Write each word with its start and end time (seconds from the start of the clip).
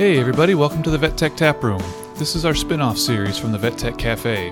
Hey 0.00 0.18
everybody, 0.18 0.54
welcome 0.54 0.82
to 0.84 0.90
the 0.90 0.96
Vet 0.96 1.18
Tech 1.18 1.36
Tap 1.36 1.62
Room. 1.62 1.82
This 2.14 2.34
is 2.34 2.46
our 2.46 2.54
spin-off 2.54 2.96
series 2.96 3.36
from 3.36 3.52
the 3.52 3.58
Vet 3.58 3.76
Tech 3.76 3.98
Cafe. 3.98 4.50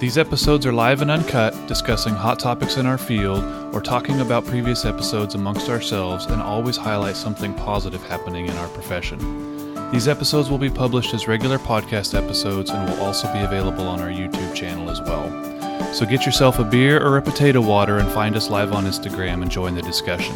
These 0.00 0.18
episodes 0.18 0.66
are 0.66 0.72
live 0.72 1.02
and 1.02 1.10
uncut, 1.12 1.54
discussing 1.68 2.14
hot 2.14 2.40
topics 2.40 2.78
in 2.78 2.84
our 2.84 2.98
field 2.98 3.44
or 3.72 3.80
talking 3.80 4.20
about 4.20 4.44
previous 4.44 4.84
episodes 4.84 5.36
amongst 5.36 5.68
ourselves 5.68 6.26
and 6.26 6.42
always 6.42 6.76
highlight 6.76 7.14
something 7.14 7.54
positive 7.54 8.02
happening 8.08 8.46
in 8.46 8.56
our 8.56 8.66
profession. 8.70 9.20
These 9.92 10.08
episodes 10.08 10.50
will 10.50 10.58
be 10.58 10.68
published 10.68 11.14
as 11.14 11.28
regular 11.28 11.60
podcast 11.60 12.20
episodes 12.20 12.70
and 12.70 12.90
will 12.90 13.00
also 13.00 13.32
be 13.32 13.38
available 13.38 13.86
on 13.86 14.00
our 14.00 14.10
YouTube 14.10 14.52
channel 14.52 14.90
as 14.90 15.00
well. 15.00 15.30
So 15.94 16.06
get 16.06 16.26
yourself 16.26 16.58
a 16.58 16.64
beer 16.64 17.00
or 17.00 17.18
a 17.18 17.22
potato 17.22 17.60
water 17.60 17.98
and 17.98 18.10
find 18.10 18.34
us 18.34 18.50
live 18.50 18.72
on 18.72 18.84
Instagram 18.84 19.42
and 19.42 19.50
join 19.50 19.76
the 19.76 19.82
discussion. 19.82 20.34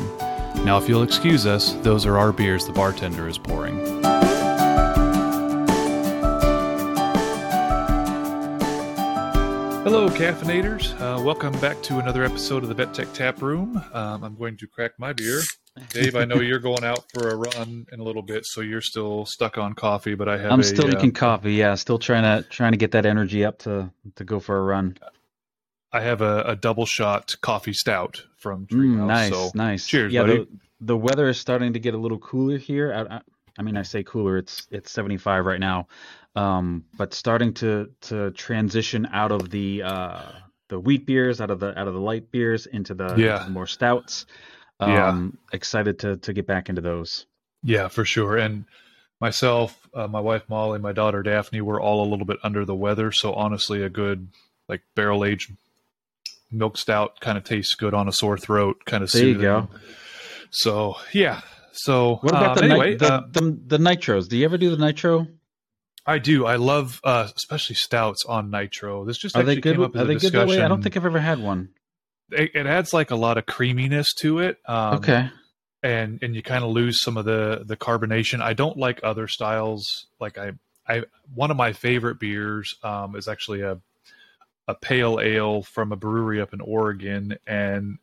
Now, 0.64 0.78
if 0.78 0.88
you'll 0.88 1.02
excuse 1.02 1.46
us, 1.46 1.72
those 1.82 2.06
are 2.06 2.16
our 2.16 2.30
beers 2.30 2.64
the 2.64 2.72
bartender 2.72 3.26
is 3.26 3.38
pouring. 3.38 4.31
Hello, 9.84 10.08
caffeinators. 10.08 10.94
Uh, 11.00 11.20
welcome 11.20 11.52
back 11.58 11.82
to 11.82 11.98
another 11.98 12.22
episode 12.22 12.62
of 12.62 12.68
the 12.68 12.74
Vet 12.74 12.94
Tech 12.94 13.12
Tap 13.12 13.42
Room. 13.42 13.82
Um, 13.92 14.22
I'm 14.22 14.36
going 14.36 14.56
to 14.58 14.68
crack 14.68 14.92
my 14.96 15.12
beer. 15.12 15.40
Dave, 15.88 16.14
I 16.14 16.24
know 16.24 16.36
you're 16.40 16.60
going 16.60 16.84
out 16.84 17.04
for 17.12 17.30
a 17.30 17.34
run 17.34 17.86
in 17.90 17.98
a 17.98 18.02
little 18.04 18.22
bit, 18.22 18.46
so 18.46 18.60
you're 18.60 18.80
still 18.80 19.26
stuck 19.26 19.58
on 19.58 19.72
coffee. 19.72 20.14
But 20.14 20.28
I 20.28 20.38
have. 20.38 20.52
I'm 20.52 20.60
a, 20.60 20.62
still 20.62 20.84
uh, 20.84 20.90
drinking 20.90 21.14
coffee. 21.14 21.54
Yeah, 21.54 21.74
still 21.74 21.98
trying 21.98 22.22
to 22.22 22.48
trying 22.48 22.70
to 22.70 22.78
get 22.78 22.92
that 22.92 23.04
energy 23.06 23.44
up 23.44 23.58
to 23.60 23.90
to 24.14 24.22
go 24.22 24.38
for 24.38 24.56
a 24.56 24.62
run. 24.62 24.98
I 25.92 26.00
have 26.00 26.22
a, 26.22 26.42
a 26.42 26.54
double 26.54 26.86
shot 26.86 27.34
coffee 27.40 27.72
stout 27.72 28.22
from 28.36 28.66
Treehouse. 28.66 28.98
Mm, 28.98 29.06
nice, 29.06 29.32
so 29.32 29.50
nice. 29.56 29.86
cheers, 29.88 30.12
yeah, 30.12 30.22
buddy. 30.22 30.36
the 30.36 30.48
the 30.80 30.96
weather 30.96 31.28
is 31.28 31.40
starting 31.40 31.72
to 31.72 31.80
get 31.80 31.94
a 31.94 31.98
little 31.98 32.20
cooler 32.20 32.56
here. 32.56 32.94
I, 32.94 33.16
I, 33.16 33.20
I 33.58 33.62
mean, 33.62 33.76
I 33.76 33.82
say 33.82 34.04
cooler. 34.04 34.38
It's 34.38 34.68
it's 34.70 34.92
75 34.92 35.44
right 35.44 35.60
now, 35.60 35.88
um, 36.34 36.84
but 36.96 37.14
starting 37.14 37.52
to 37.54 37.90
to 38.02 38.30
transition 38.32 39.06
out 39.12 39.32
of 39.32 39.50
the 39.50 39.82
uh, 39.82 40.22
the 40.68 40.80
wheat 40.80 41.06
beers, 41.06 41.40
out 41.40 41.50
of 41.50 41.60
the 41.60 41.78
out 41.78 41.86
of 41.88 41.94
the 41.94 42.00
light 42.00 42.30
beers 42.30 42.66
into 42.66 42.94
the, 42.94 43.08
into 43.08 43.44
the 43.44 43.50
more 43.50 43.66
stouts. 43.66 44.26
Yeah. 44.80 45.08
Um, 45.08 45.38
excited 45.52 45.98
to 46.00 46.16
to 46.18 46.32
get 46.32 46.46
back 46.46 46.68
into 46.68 46.80
those. 46.80 47.26
Yeah, 47.62 47.88
for 47.88 48.04
sure. 48.04 48.36
And 48.36 48.64
myself, 49.20 49.88
uh, 49.94 50.08
my 50.08 50.18
wife 50.18 50.42
Molly, 50.48 50.80
my 50.80 50.92
daughter 50.92 51.22
Daphne, 51.22 51.60
we're 51.60 51.80
all 51.80 52.04
a 52.04 52.08
little 52.10 52.26
bit 52.26 52.38
under 52.42 52.64
the 52.64 52.74
weather. 52.74 53.12
So 53.12 53.34
honestly, 53.34 53.82
a 53.82 53.88
good 53.90 54.28
like 54.68 54.82
barrel 54.96 55.24
aged 55.24 55.52
milk 56.50 56.76
stout 56.76 57.20
kind 57.20 57.38
of 57.38 57.44
tastes 57.44 57.74
good 57.74 57.94
on 57.94 58.08
a 58.08 58.12
sore 58.12 58.38
throat, 58.38 58.84
kind 58.84 59.04
of 59.04 59.12
There 59.12 59.26
you 59.26 59.40
go. 59.40 59.68
So 60.50 60.96
yeah. 61.12 61.42
So 61.72 62.16
What 62.16 62.30
about 62.32 62.58
um, 62.58 62.68
the, 62.68 62.74
anyway? 62.74 62.96
the, 62.96 63.12
uh, 63.12 63.26
the 63.30 63.58
the 63.66 63.78
nitros? 63.78 64.28
Do 64.28 64.36
you 64.36 64.44
ever 64.44 64.58
do 64.58 64.74
the 64.74 64.84
nitro? 64.84 65.28
I 66.06 66.18
do. 66.18 66.46
I 66.46 66.56
love 66.56 67.00
uh, 67.04 67.28
especially 67.36 67.76
stouts 67.76 68.24
on 68.26 68.50
nitro. 68.50 69.04
This 69.04 69.18
just 69.18 69.36
Are 69.36 69.42
they 69.42 69.56
good? 69.56 69.76
came 69.76 69.82
up 69.84 69.94
as 69.94 70.02
Are 70.02 70.04
they 70.04 70.16
good 70.16 70.32
that 70.32 70.48
way? 70.48 70.60
I 70.60 70.68
don't 70.68 70.82
think 70.82 70.96
I've 70.96 71.06
ever 71.06 71.20
had 71.20 71.38
one. 71.40 71.68
it, 72.30 72.50
it 72.54 72.66
adds 72.66 72.92
like 72.92 73.10
a 73.10 73.16
lot 73.16 73.38
of 73.38 73.46
creaminess 73.46 74.12
to 74.14 74.40
it. 74.40 74.58
Um, 74.66 74.96
okay. 74.96 75.30
and 75.82 76.20
and 76.22 76.34
you 76.34 76.42
kind 76.42 76.64
of 76.64 76.70
lose 76.70 77.00
some 77.00 77.16
of 77.16 77.24
the 77.24 77.62
the 77.64 77.76
carbonation. 77.76 78.40
I 78.40 78.52
don't 78.54 78.76
like 78.76 79.00
other 79.02 79.28
styles. 79.28 80.06
Like 80.20 80.38
I 80.38 80.52
I 80.88 81.04
one 81.34 81.50
of 81.50 81.56
my 81.56 81.72
favorite 81.72 82.18
beers 82.18 82.74
um, 82.82 83.14
is 83.16 83.28
actually 83.28 83.60
a 83.60 83.78
a 84.68 84.74
pale 84.74 85.20
ale 85.20 85.62
from 85.62 85.92
a 85.92 85.96
brewery 85.96 86.40
up 86.40 86.52
in 86.52 86.60
Oregon, 86.60 87.36
and 87.46 87.98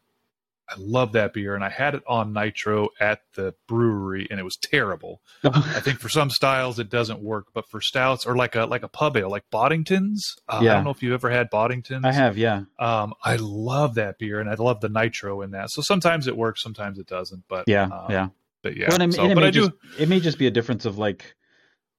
I 0.70 0.76
love 0.78 1.14
that 1.14 1.34
beer. 1.34 1.56
And 1.56 1.64
I 1.64 1.70
had 1.70 1.96
it 1.96 2.04
on 2.08 2.32
nitro 2.34 2.90
at 3.00 3.22
the 3.36 3.54
brewery, 3.68 4.28
and 4.30 4.40
it 4.40 4.44
was 4.44 4.56
terrible. 4.58 5.22
I 5.44 5.80
think 5.80 6.00
for 6.00 6.10
some 6.10 6.30
styles 6.30 6.80
it 6.80 6.90
doesn't 6.90 7.22
work, 7.22 7.48
but 7.54 7.68
for 7.70 7.82
stouts 7.82 8.26
or 8.26 8.36
like 8.36 8.56
a 8.56 8.66
like 8.66 8.84
a 8.84 8.88
pub 8.88 9.18
ale, 9.18 9.30
like 9.30 9.44
Boddingtons. 9.52 10.20
Uh, 10.48 10.58
I 10.58 10.64
don't 10.64 10.84
know 10.84 10.92
if 10.92 11.02
you've 11.02 11.14
ever 11.14 11.30
had 11.30 11.50
Boddingtons. 11.52 12.06
I 12.06 12.12
have, 12.12 12.38
yeah. 12.38 12.64
Um, 12.78 13.14
I 13.24 13.38
love 13.38 13.96
that 13.96 14.20
beer, 14.20 14.40
and 14.40 14.50
I 14.50 14.54
love 14.56 14.80
the 14.82 14.90
nitro 14.90 15.42
in 15.42 15.52
that. 15.52 15.72
So 15.72 15.82
sometimes 15.82 16.28
it 16.28 16.38
works, 16.38 16.62
sometimes 16.62 17.00
it 17.00 17.08
doesn't. 17.08 17.44
But 17.48 17.66
Yeah, 17.68 17.84
um, 17.86 18.06
yeah. 18.10 18.28
but 18.62 18.78
yeah. 18.78 18.90
Well, 18.90 19.02
and, 19.02 19.14
so, 19.14 19.26
it, 19.26 19.36
but 19.36 19.42
may 19.42 19.48
I 19.48 19.52
do. 19.52 19.68
just, 19.70 20.00
it 20.00 20.10
may 20.10 20.20
just 20.20 20.38
be 20.38 20.48
a 20.48 20.52
difference 20.52 20.86
of 20.86 20.98
like 20.98 21.36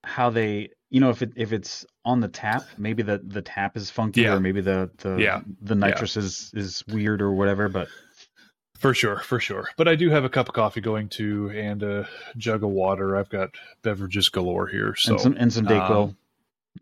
how 0.05 0.31
they, 0.31 0.71
you 0.89 1.01
know, 1.01 1.11
if 1.11 1.23
it 1.23 1.33
if 1.37 1.53
it's 1.53 1.85
on 2.05 2.21
the 2.21 2.29
tap, 2.29 2.65
maybe 2.79 3.03
the 3.03 3.21
the 3.23 3.43
tap 3.43 3.77
is 3.77 3.91
funky, 3.91 4.23
Yeah. 4.23 4.35
or 4.35 4.41
maybe 4.41 4.61
the 4.61 4.91
the 4.99 5.17
Yeah. 5.17 5.41
the 5.61 5.75
nitrous 5.75 6.17
is 6.17 6.51
is 6.55 6.83
weird 6.89 7.21
or 7.23 7.33
whatever. 7.33 7.69
But 7.69 7.89
For 8.81 8.95
sure, 8.95 9.19
for 9.19 9.39
sure. 9.39 9.69
But 9.77 9.89
I 9.89 9.95
do 9.95 10.09
have 10.09 10.25
a 10.25 10.31
cup 10.31 10.49
of 10.49 10.55
coffee 10.55 10.81
going 10.81 11.11
to 11.11 11.51
and 11.51 11.83
a 11.83 12.09
jug 12.39 12.65
of 12.65 12.71
water. 12.71 13.15
I've 13.15 13.29
got 13.29 13.51
beverages 13.83 14.31
galore 14.31 14.67
here. 14.69 14.95
So 14.97 15.13
and 15.13 15.21
some 15.21 15.37
and 15.39 15.53
some 15.53 15.67
Dayquil. 15.67 16.05
um, 16.09 16.17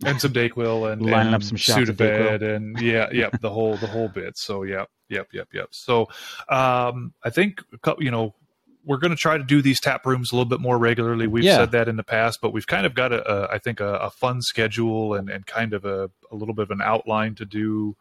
and 0.06 0.20
some 0.20 0.32
Dayquil 0.32 0.92
and 0.92 1.02
Lining 1.02 1.26
and 1.26 1.34
up 1.34 1.42
some 1.42 1.56
shots 1.56 1.88
of 1.88 1.96
Sudafed 1.96 2.42
and 2.42 2.80
yeah, 2.80 3.08
yep, 3.12 3.40
the 3.40 3.50
whole 3.50 3.76
the 3.78 3.88
whole 3.88 4.08
bit. 4.08 4.38
So 4.38 4.62
yep, 4.62 4.88
yep, 5.08 5.26
yep, 5.32 5.48
yep. 5.52 5.68
So 5.72 6.02
um, 6.48 7.14
I 7.24 7.30
think 7.30 7.64
you 7.98 8.12
know 8.12 8.36
we're 8.84 8.98
going 8.98 9.10
to 9.10 9.16
try 9.16 9.36
to 9.36 9.42
do 9.42 9.60
these 9.60 9.80
tap 9.80 10.06
rooms 10.06 10.30
a 10.30 10.36
little 10.36 10.48
bit 10.48 10.60
more 10.60 10.78
regularly. 10.78 11.26
We've 11.26 11.42
Yeah. 11.42 11.56
said 11.56 11.72
that 11.72 11.88
in 11.88 11.96
the 11.96 12.04
past, 12.04 12.38
but 12.40 12.52
we've 12.52 12.66
kind 12.68 12.86
of 12.86 12.94
got 12.94 13.12
a, 13.12 13.28
a 13.28 13.54
I 13.54 13.58
think 13.58 13.80
a, 13.80 13.94
a 13.94 14.10
fun 14.10 14.40
schedule 14.40 15.14
and 15.14 15.28
and 15.28 15.44
kind 15.46 15.72
of 15.74 15.84
a 15.84 16.10
a 16.30 16.36
little 16.36 16.54
bit 16.54 16.62
of 16.62 16.70
an 16.70 16.80
outline 16.80 17.34
to 17.34 17.44
do 17.44 17.96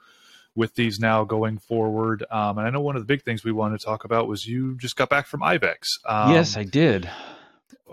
with 0.58 0.74
these 0.74 1.00
now 1.00 1.24
going 1.24 1.60
forward. 1.60 2.26
Um, 2.32 2.58
and 2.58 2.68
I 2.68 2.72
know 2.72 2.82
one 2.82 2.96
of 2.96 3.02
the 3.04 3.06
big 3.06 3.22
things 3.24 3.44
we 3.44 3.52
wanted 3.52 3.80
to 3.80 3.86
talk 3.86 4.04
about 4.04 4.28
was 4.28 4.46
you 4.48 4.76
just 4.78 4.96
got 4.96 5.08
back 5.08 5.28
from 5.28 5.42
IVECCS. 5.42 6.00
Um, 6.04 6.34
yes, 6.34 6.58
I 6.58 6.64
did. 6.64 7.10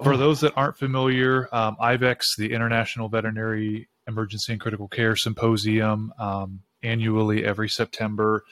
for 0.02 0.16
those 0.16 0.40
that 0.40 0.54
aren't 0.56 0.78
familiar, 0.78 1.46
um, 1.52 1.76
IVECCS, 1.78 2.38
the 2.38 2.52
International 2.52 3.10
Veterinary 3.10 3.88
Emergency 4.08 4.52
and 4.52 4.60
Critical 4.60 4.88
Care 4.88 5.14
Symposium, 5.14 6.12
um, 6.18 6.60
annually 6.82 7.44
every 7.44 7.68
September. 7.68 8.44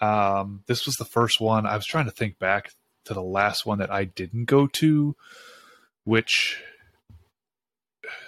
Um, 0.00 0.62
this 0.66 0.86
was 0.86 0.94
the 0.94 1.04
first 1.04 1.40
one. 1.40 1.66
I 1.66 1.74
was 1.74 1.86
trying 1.86 2.04
to 2.04 2.12
think 2.12 2.38
back 2.38 2.70
to 3.06 3.14
the 3.14 3.22
last 3.22 3.66
one 3.66 3.78
that 3.78 3.90
I 3.90 4.04
didn't 4.04 4.44
go 4.44 4.68
to, 4.68 5.16
which 6.04 6.62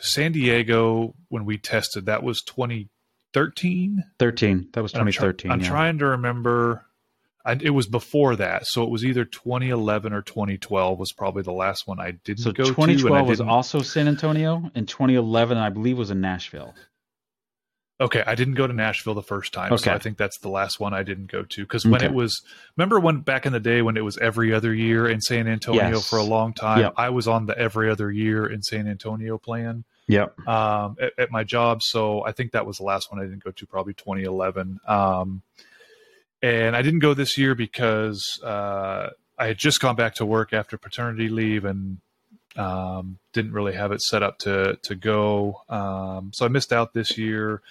San 0.01 0.33
Diego, 0.33 1.15
when 1.29 1.45
we 1.45 1.59
tested, 1.59 2.07
that 2.07 2.25
was 2.25 2.43
2013. 3.47 4.05
thirteen. 4.19 4.69
That 4.73 4.83
was 4.83 4.93
2013. 4.93 5.51
I'm 5.51 5.59
try- 5.59 5.61
I'm 5.61 5.61
yeah. 5.63 5.69
trying 5.69 5.99
to 5.99 6.07
remember. 6.07 6.85
I, 7.45 7.53
it 7.53 7.71
was 7.71 7.87
before 7.87 8.37
that, 8.37 8.67
so 8.67 8.83
it 8.83 8.91
was 8.91 9.05
either 9.07 9.25
2011 9.25 10.13
or 10.13 10.21
2012 10.21 10.99
was 10.99 11.13
probably 11.13 11.43
the 11.43 11.53
last 11.53 11.87
one 11.87 11.99
I 11.99 12.11
didn't 12.11 12.41
So 12.41 12.53
go 12.53 12.65
to. 12.65 12.69
and 12.69 12.77
2012 12.77 13.27
was 13.29 13.41
also 13.41 13.81
San 13.81 14.07
Antonio, 14.07 14.71
and 14.75 14.87
2011 14.87 15.57
I 15.57 15.71
believe 15.71 15.97
was 15.97 16.11
in 16.11 16.21
Nashville. 16.21 16.75
Okay, 18.01 18.23
I 18.27 18.35
didn't 18.37 18.55
go 18.55 18.67
to 18.67 18.73
Nashville 18.73 19.15
the 19.15 19.23
first 19.23 19.53
time, 19.53 19.77
so 19.79 19.93
I 19.93 19.99
think 19.99 20.19
that's 20.19 20.39
the 20.39 20.49
last 20.51 20.79
one 20.79 20.95
I 20.95 21.03
didn't 21.03 21.33
go 21.33 21.43
to 21.43 21.63
because 21.63 21.85
when 21.85 21.97
Okay. 21.97 22.07
it 22.07 22.13
was, 22.13 22.41
remember 22.77 23.01
when 23.01 23.21
back 23.21 23.45
in 23.45 23.53
the 23.53 23.59
day 23.61 23.83
when 23.83 23.97
it 23.97 24.05
was 24.05 24.17
every 24.19 24.53
other 24.53 24.73
year 24.75 25.09
in 25.09 25.21
San 25.21 25.49
Antonio 25.49 25.83
Yes. 25.83 26.09
for 26.09 26.17
a 26.19 26.23
long 26.23 26.53
time, 26.53 26.81
Yep. 26.81 26.95
I 26.97 27.09
was 27.11 27.27
on 27.27 27.47
the 27.47 27.59
every 27.59 27.91
other 27.91 28.11
year 28.13 28.47
in 28.47 28.63
San 28.63 28.87
Antonio 28.87 29.37
plan 29.39 29.85
Yep. 30.09 30.49
um, 30.49 30.97
at, 31.01 31.13
at 31.19 31.31
my 31.31 31.45
job, 31.45 31.83
so 31.83 32.25
I 32.25 32.33
think 32.33 32.53
that 32.53 32.67
was 32.67 32.79
the 32.79 32.85
last 32.85 33.13
one 33.13 33.21
I 33.21 33.25
didn't 33.25 33.45
go 33.45 33.51
to, 33.51 33.67
probably 33.67 33.95
2011. 33.95 34.81
Um, 34.87 35.43
and 36.43 36.77
I 36.77 36.83
didn't 36.83 37.01
go 37.01 37.15
this 37.15 37.37
year 37.37 37.55
because 37.55 38.41
uh, 38.43 39.11
I 39.39 39.47
had 39.47 39.59
just 39.59 39.81
gone 39.81 39.97
back 39.97 40.15
to 40.17 40.27
work 40.27 40.53
after 40.53 40.79
paternity 40.79 41.29
leave 41.29 41.65
and 41.65 41.99
um, 42.57 43.19
didn't 43.33 43.53
really 43.53 43.75
have 43.75 43.93
it 43.93 44.03
set 44.03 44.23
up 44.23 44.39
to 44.41 44.79
to 44.83 44.95
go. 44.95 45.63
Um, 45.69 46.33
so 46.35 46.45
I 46.45 46.49
missed 46.49 46.73
out 46.73 46.93
this 46.93 47.17
year. 47.17 47.63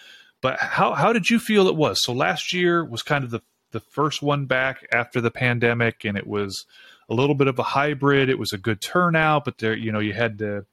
But 0.42 0.60
how 0.60 0.94
how 0.94 1.14
did 1.14 1.30
you 1.30 1.40
feel 1.40 1.68
it 1.68 1.76
was? 1.76 2.04
So 2.04 2.14
last 2.14 2.54
year 2.54 2.86
was 2.86 3.04
kind 3.04 3.24
of 3.24 3.32
the 3.32 3.42
the 3.72 3.80
first 3.80 4.22
one 4.22 4.46
back 4.46 4.86
after 4.92 5.20
the 5.20 5.32
pandemic, 5.32 6.06
and 6.06 6.18
it 6.18 6.28
was 6.28 6.66
a 7.10 7.14
little 7.14 7.36
bit 7.36 7.48
of 7.48 7.60
a 7.60 7.64
hybrid. 7.64 8.30
It 8.30 8.40
was 8.40 8.54
a 8.54 8.58
good 8.58 8.82
turnout, 8.82 9.46
but 9.46 9.58
there 9.58 9.76
you 9.76 9.92
know 9.92 10.00
you 10.00 10.14
had 10.14 10.38
to 10.40 10.66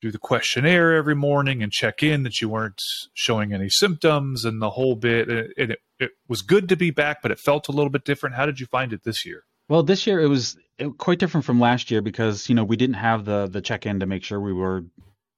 do 0.00 0.10
the 0.10 0.18
questionnaire 0.18 0.94
every 0.94 1.14
morning 1.14 1.62
and 1.62 1.72
check 1.72 2.02
in 2.02 2.22
that 2.22 2.40
you 2.40 2.48
weren't 2.48 2.80
showing 3.14 3.52
any 3.52 3.68
symptoms 3.68 4.44
and 4.44 4.62
the 4.62 4.70
whole 4.70 4.94
bit. 4.94 5.28
And 5.28 5.52
it, 5.56 5.78
it, 5.98 6.10
was 6.28 6.42
good 6.42 6.68
to 6.68 6.76
be 6.76 6.90
back, 6.90 7.20
but 7.22 7.30
it 7.30 7.38
felt 7.38 7.68
a 7.68 7.72
little 7.72 7.90
bit 7.90 8.04
different. 8.04 8.36
How 8.36 8.46
did 8.46 8.60
you 8.60 8.66
find 8.66 8.92
it 8.92 9.02
this 9.04 9.26
year? 9.26 9.44
Well, 9.68 9.82
this 9.82 10.06
year 10.06 10.20
it 10.20 10.28
was 10.28 10.56
quite 10.98 11.18
different 11.18 11.44
from 11.44 11.60
last 11.60 11.90
year 11.90 12.00
because 12.00 12.48
you 12.48 12.54
know 12.54 12.64
we 12.64 12.76
didn't 12.76 12.94
have 12.94 13.24
the 13.24 13.48
the 13.48 13.60
check 13.60 13.84
in 13.84 14.00
to 14.00 14.06
make 14.06 14.24
sure 14.24 14.40
we 14.40 14.52
were 14.52 14.84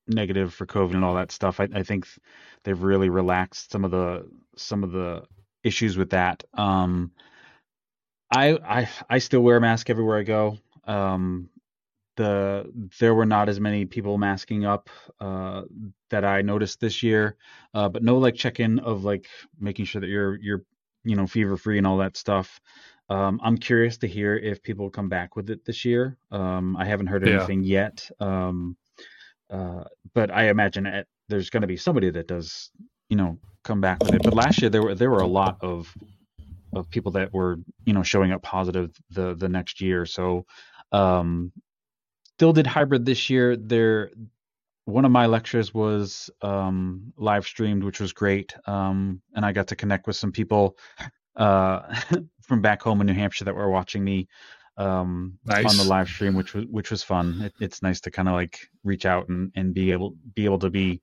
negative 0.07 0.55
for 0.55 0.67
COVID 0.67 0.95
and 0.95 1.05
all 1.05 1.15
that 1.15 1.33
stuff. 1.33 1.59
I, 1.59 1.69
I 1.75 1.83
think 1.83 2.07
they've 2.65 2.81
really 2.81 3.09
relaxed 3.09 3.73
some 3.73 3.85
of 3.85 3.91
the 3.91 4.29
some 4.57 4.85
of 4.85 4.93
the 4.93 5.25
issues 5.65 5.97
with 5.97 6.11
that. 6.11 6.45
Um, 6.55 7.13
I 8.33 8.59
I 8.65 8.89
I 9.09 9.19
still 9.19 9.41
wear 9.41 9.57
a 9.57 9.61
mask 9.61 9.91
everywhere 9.91 10.19
I 10.19 10.23
go. 10.23 10.59
Um, 10.85 11.49
the 12.17 12.71
there 12.99 13.15
were 13.15 13.27
not 13.27 13.49
as 13.49 13.61
many 13.61 13.85
people 13.87 14.19
masking 14.19 14.65
up 14.65 14.91
uh, 15.21 15.63
that 16.11 16.25
I 16.25 16.43
noticed 16.43 16.81
this 16.81 17.03
year, 17.03 17.37
uh, 17.75 17.89
but 17.89 18.03
no 18.03 18.19
like 18.19 18.35
check 18.35 18.61
in 18.61 18.79
of 18.81 19.05
like 19.05 19.27
making 19.59 19.85
sure 19.87 20.01
that 20.01 20.09
you're 20.09 20.37
you're 20.41 20.63
you 21.05 21.17
know 21.17 21.27
fever 21.27 21.57
free 21.57 21.79
and 21.79 21.87
all 21.87 21.99
that 21.99 22.17
stuff. 22.17 22.61
Um, 23.09 23.41
I'm 23.43 23.59
curious 23.59 23.99
to 23.99 24.07
hear 24.07 24.37
if 24.37 24.63
people 24.63 24.91
come 24.91 25.09
back 25.09 25.35
with 25.37 25.51
it 25.51 25.65
this 25.65 25.85
year. 25.85 26.17
Um, 26.31 26.77
I 26.77 26.85
haven't 26.85 27.09
heard 27.09 27.25
Yeah. 27.25 27.37
anything 27.37 27.65
yet. 27.65 28.09
Um, 28.21 28.77
uh, 29.51 29.85
but 30.15 30.31
I 30.31 30.49
imagine 30.49 31.05
there's 31.29 31.51
going 31.51 31.63
to 31.63 31.67
be 31.67 31.77
somebody 31.77 32.11
that 32.11 32.29
does, 32.29 32.71
you 33.09 33.17
know, 33.17 33.39
come 33.65 33.81
back 33.81 34.05
with 34.05 34.15
it. 34.15 34.23
But 34.25 34.35
last 34.35 34.63
year 34.63 34.71
there 34.71 34.83
were 34.83 34.95
there 34.95 35.11
were 35.11 35.21
a 35.21 35.27
lot 35.27 35.57
of 35.61 35.93
of 36.73 36.89
people 36.91 37.13
that 37.13 37.33
were 37.33 37.59
you 37.85 37.93
know 37.93 38.03
showing 38.03 38.33
up 38.33 38.43
positive 38.43 38.91
the 39.11 39.35
the 39.35 39.49
next 39.49 39.81
year. 39.81 40.07
So 40.07 40.47
um, 40.93 41.53
still 42.41 42.55
did 42.55 42.67
hybrid 42.67 43.05
this 43.05 43.29
year. 43.29 43.55
There 43.55 44.11
one 44.87 45.05
of 45.05 45.11
my 45.11 45.27
lectures 45.27 45.75
was 45.75 46.31
um, 46.41 47.13
live 47.19 47.45
streamed, 47.45 47.85
which 47.85 48.01
was 48.01 48.15
great, 48.15 48.55
um, 48.65 49.21
and 49.35 49.45
I 49.45 49.53
got 49.53 49.67
to 49.67 49.77
connect 49.77 50.07
with 50.07 50.17
some 50.17 50.33
people 50.33 50.79
uh, 51.37 51.81
from 52.41 52.63
back 52.63 52.81
home 52.81 53.03
in 53.03 53.09
New 53.09 53.13
Hampshire 53.13 53.45
that 53.45 53.55
were 53.55 53.69
watching 53.69 54.03
me 54.03 54.27
um, 54.79 55.39
nice. 55.45 55.67
on 55.67 55.77
the 55.77 55.85
live 55.85 56.09
stream, 56.09 56.35
which 56.35 56.55
was 56.55 56.65
which 56.65 56.91
was 56.91 57.03
fun. 57.03 57.43
It, 57.43 57.53
it's 57.61 57.83
nice 57.83 58.01
to 58.01 58.11
kind 58.11 58.27
of 58.27 58.33
like 58.33 58.59
reach 58.85 59.05
out 59.05 59.29
and, 59.29 59.53
and 59.55 59.75
be 59.75 59.93
able 59.93 60.15
be 60.35 60.47
able 60.47 60.61
to 60.61 60.71
be, 60.71 61.03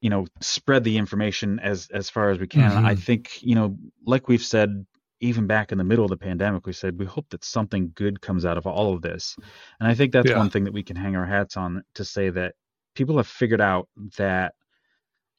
you 0.00 0.10
know, 0.10 0.26
spread 0.40 0.82
the 0.82 0.98
information 0.98 1.60
as 1.60 1.88
as 1.94 2.10
far 2.10 2.30
as 2.30 2.40
we 2.40 2.48
can. 2.48 2.72
Mm-hmm. 2.72 2.86
I 2.86 2.96
think 2.96 3.40
you 3.40 3.54
know, 3.54 3.76
like 4.04 4.26
we've 4.26 4.42
said, 4.42 4.84
even 5.20 5.46
back 5.46 5.72
in 5.72 5.78
the 5.78 5.84
middle 5.84 6.04
of 6.04 6.10
the 6.10 6.16
pandemic, 6.16 6.66
we 6.66 6.72
said 6.72 6.98
we 6.98 7.06
hope 7.06 7.28
that 7.30 7.44
something 7.44 7.92
good 7.94 8.20
comes 8.20 8.44
out 8.44 8.56
of 8.58 8.66
all 8.66 8.94
of 8.94 9.02
this, 9.02 9.36
and 9.78 9.88
I 9.88 9.94
think 9.94 10.12
that's 10.12 10.30
yeah. 10.30 10.38
one 10.38 10.50
thing 10.50 10.64
that 10.64 10.72
we 10.72 10.82
can 10.82 10.96
hang 10.96 11.16
our 11.16 11.26
hats 11.26 11.56
on 11.56 11.82
to 11.94 12.04
say 12.04 12.30
that 12.30 12.54
people 12.94 13.16
have 13.16 13.26
figured 13.26 13.60
out 13.60 13.88
that 14.16 14.54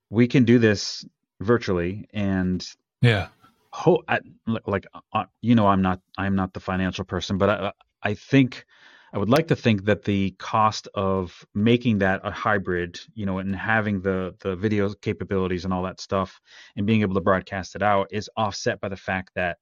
we 0.09 0.27
can 0.27 0.43
do 0.43 0.59
this 0.59 1.05
virtually 1.39 2.07
and 2.13 2.67
yeah 3.01 3.27
ho- 3.71 4.03
I, 4.07 4.19
like 4.67 4.85
uh, 5.13 5.25
you 5.41 5.55
know 5.55 5.67
i'm 5.67 5.81
not 5.81 5.99
i'm 6.17 6.35
not 6.35 6.53
the 6.53 6.59
financial 6.59 7.05
person 7.05 7.37
but 7.37 7.49
i 7.49 7.71
i 8.03 8.13
think 8.13 8.65
i 9.13 9.17
would 9.17 9.29
like 9.29 9.47
to 9.47 9.55
think 9.55 9.85
that 9.85 10.03
the 10.03 10.31
cost 10.37 10.87
of 10.93 11.45
making 11.55 11.99
that 11.99 12.21
a 12.23 12.31
hybrid 12.31 12.99
you 13.15 13.25
know 13.25 13.39
and 13.39 13.55
having 13.55 14.01
the 14.01 14.35
the 14.41 14.55
video 14.55 14.93
capabilities 14.93 15.65
and 15.65 15.73
all 15.73 15.83
that 15.83 15.99
stuff 15.99 16.39
and 16.75 16.85
being 16.85 17.01
able 17.01 17.15
to 17.15 17.21
broadcast 17.21 17.75
it 17.75 17.81
out 17.81 18.07
is 18.11 18.29
offset 18.37 18.79
by 18.81 18.89
the 18.89 18.97
fact 18.97 19.31
that 19.35 19.57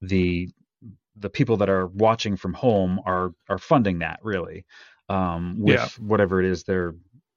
the 0.00 0.48
the 1.16 1.30
people 1.30 1.58
that 1.58 1.68
are 1.68 1.86
watching 1.86 2.36
from 2.36 2.54
home 2.54 3.00
are 3.04 3.32
are 3.48 3.58
funding 3.58 3.98
that 3.98 4.20
really 4.22 4.64
um, 5.08 5.56
with 5.58 5.74
yeah. 5.74 5.88
whatever 5.98 6.40
it 6.40 6.46
is 6.46 6.64
they're 6.64 6.94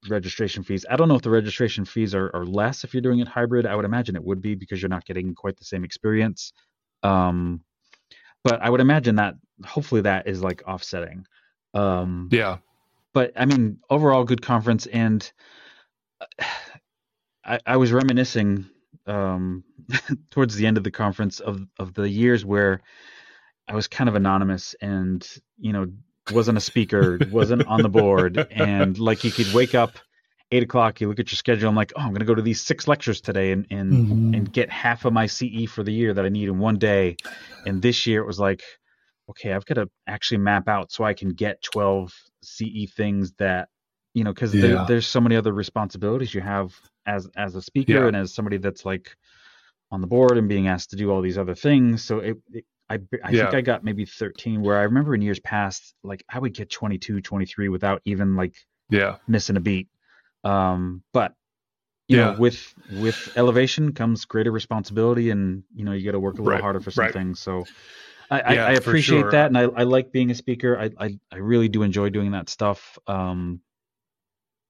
registration 0.09 0.63
fees. 0.63 0.85
I 0.89 0.95
don't 0.95 1.07
know 1.07 1.15
if 1.15 1.21
the 1.21 1.29
registration 1.29 1.85
fees 1.85 2.13
are, 2.13 2.29
are 2.33 2.45
less 2.45 2.83
if 2.83 2.93
you're 2.93 3.01
doing 3.01 3.19
it 3.19 3.27
hybrid. 3.27 3.65
I 3.65 3.75
would 3.75 3.85
imagine 3.85 4.15
it 4.15 4.23
would 4.23 4.41
be 4.41 4.55
because 4.55 4.81
you're 4.81 4.89
not 4.89 5.05
getting 5.05 5.33
quite 5.33 5.57
the 5.57 5.65
same 5.65 5.83
experience. 5.83 6.53
Um, 7.03 7.61
but 8.43 8.61
I 8.61 8.69
would 8.69 8.81
imagine 8.81 9.15
that 9.15 9.35
hopefully 9.65 10.01
that 10.01 10.27
is 10.27 10.41
like 10.41 10.63
offsetting. 10.67 11.25
Um, 11.73 12.29
yeah. 12.31 12.57
But 13.13 13.31
I 13.35 13.45
mean, 13.45 13.79
overall, 13.89 14.23
good 14.23 14.41
conference, 14.41 14.85
and 14.87 15.31
I, 17.45 17.59
I 17.65 17.77
was 17.77 17.91
reminiscing 17.91 18.69
um, 19.05 19.63
towards 20.31 20.55
the 20.55 20.65
end 20.65 20.77
of 20.77 20.83
the 20.83 20.91
conference 20.91 21.39
of 21.39 21.65
of 21.79 21.93
the 21.93 22.09
years 22.09 22.45
where 22.45 22.81
I 23.67 23.75
was 23.75 23.87
kind 23.87 24.09
of 24.09 24.15
anonymous 24.15 24.75
and 24.81 25.27
you 25.57 25.73
know 25.73 25.87
wasn't 26.31 26.57
a 26.57 26.61
speaker, 26.61 27.19
wasn't 27.31 27.65
on 27.67 27.81
the 27.81 27.89
board, 27.89 28.37
and 28.51 28.97
like 28.97 29.23
you 29.23 29.31
could 29.31 29.53
wake 29.53 29.75
up 29.75 29.97
eight 30.51 30.63
o'clock, 30.63 31.01
you 31.01 31.07
look 31.07 31.19
at 31.19 31.31
your 31.31 31.37
schedule, 31.37 31.67
I'm 31.67 31.75
like, 31.75 31.91
oh, 31.95 32.01
I'm 32.01 32.09
going 32.09 32.19
to 32.19 32.25
go 32.25 32.35
to 32.35 32.41
these 32.41 32.61
six 32.61 32.87
lectures 32.87 33.21
today 33.21 33.51
and 33.51 33.65
and 33.69 33.93
mm-hmm. 33.93 34.33
and 34.35 34.53
get 34.53 34.69
half 34.69 35.05
of 35.05 35.13
my 35.13 35.25
CE 35.25 35.65
for 35.67 35.83
the 35.83 35.91
year 35.91 36.13
that 36.13 36.25
I 36.25 36.29
need 36.29 36.47
in 36.47 36.59
one 36.59 36.77
day. 36.77 37.17
And 37.65 37.81
this 37.81 38.05
year 38.05 38.21
it 38.21 38.27
was 38.27 38.39
like, 38.39 38.61
okay, 39.29 39.53
I've 39.53 39.65
got 39.65 39.75
to 39.75 39.89
actually 40.07 40.37
map 40.37 40.67
out 40.67 40.91
so 40.91 41.03
I 41.03 41.13
can 41.13 41.29
get 41.29 41.61
12 41.63 42.13
CE 42.43 42.91
things 42.95 43.33
that 43.39 43.69
you 44.13 44.23
know 44.23 44.33
because 44.33 44.53
yeah. 44.53 44.61
there, 44.61 44.85
there's 44.87 45.07
so 45.07 45.19
many 45.19 45.35
other 45.35 45.53
responsibilities 45.53 46.33
you 46.33 46.41
have 46.41 46.73
as 47.05 47.27
as 47.35 47.55
a 47.55 47.61
speaker 47.61 47.93
yeah. 47.93 48.07
and 48.07 48.15
as 48.15 48.33
somebody 48.33 48.57
that's 48.57 48.85
like 48.85 49.15
on 49.91 50.01
the 50.01 50.07
board 50.07 50.37
and 50.37 50.49
being 50.49 50.67
asked 50.67 50.89
to 50.89 50.95
do 50.95 51.11
all 51.11 51.21
these 51.21 51.37
other 51.37 51.55
things. 51.55 52.03
So 52.03 52.19
it, 52.19 52.37
it 52.51 52.65
I, 52.89 52.99
I 53.23 53.31
yeah. 53.31 53.43
think 53.43 53.53
I 53.53 53.61
got 53.61 53.83
maybe 53.83 54.05
13 54.05 54.61
where 54.61 54.77
I 54.77 54.83
remember 54.83 55.15
in 55.15 55.21
years 55.21 55.39
past, 55.39 55.95
like 56.03 56.23
I 56.29 56.39
would 56.39 56.53
get 56.53 56.69
22, 56.69 57.21
23 57.21 57.69
without 57.69 58.01
even 58.05 58.35
like 58.35 58.55
yeah 58.89 59.17
missing 59.27 59.57
a 59.57 59.59
beat. 59.59 59.87
Um, 60.43 61.03
but 61.13 61.33
you 62.07 62.17
yeah. 62.17 62.31
know, 62.31 62.39
with 62.39 62.73
with 62.91 63.31
elevation 63.37 63.93
comes 63.93 64.25
greater 64.25 64.51
responsibility, 64.51 65.29
and 65.29 65.63
you 65.73 65.85
know 65.85 65.93
you 65.93 66.03
got 66.05 66.11
to 66.11 66.19
work 66.19 66.35
a 66.35 66.37
little 66.37 66.53
right. 66.53 66.61
harder 66.61 66.81
for 66.81 66.91
some 66.91 67.05
right. 67.05 67.13
things. 67.13 67.39
So 67.39 67.65
I, 68.29 68.53
yeah, 68.53 68.65
I, 68.65 68.69
I 68.69 68.73
appreciate 68.73 69.21
sure. 69.21 69.31
that, 69.31 69.47
and 69.47 69.57
I, 69.57 69.63
I 69.63 69.83
like 69.83 70.11
being 70.11 70.29
a 70.29 70.35
speaker. 70.35 70.77
I, 70.77 70.91
I 70.99 71.17
I 71.31 71.37
really 71.37 71.69
do 71.69 71.83
enjoy 71.83 72.09
doing 72.09 72.31
that 72.31 72.49
stuff. 72.49 72.97
Um, 73.07 73.61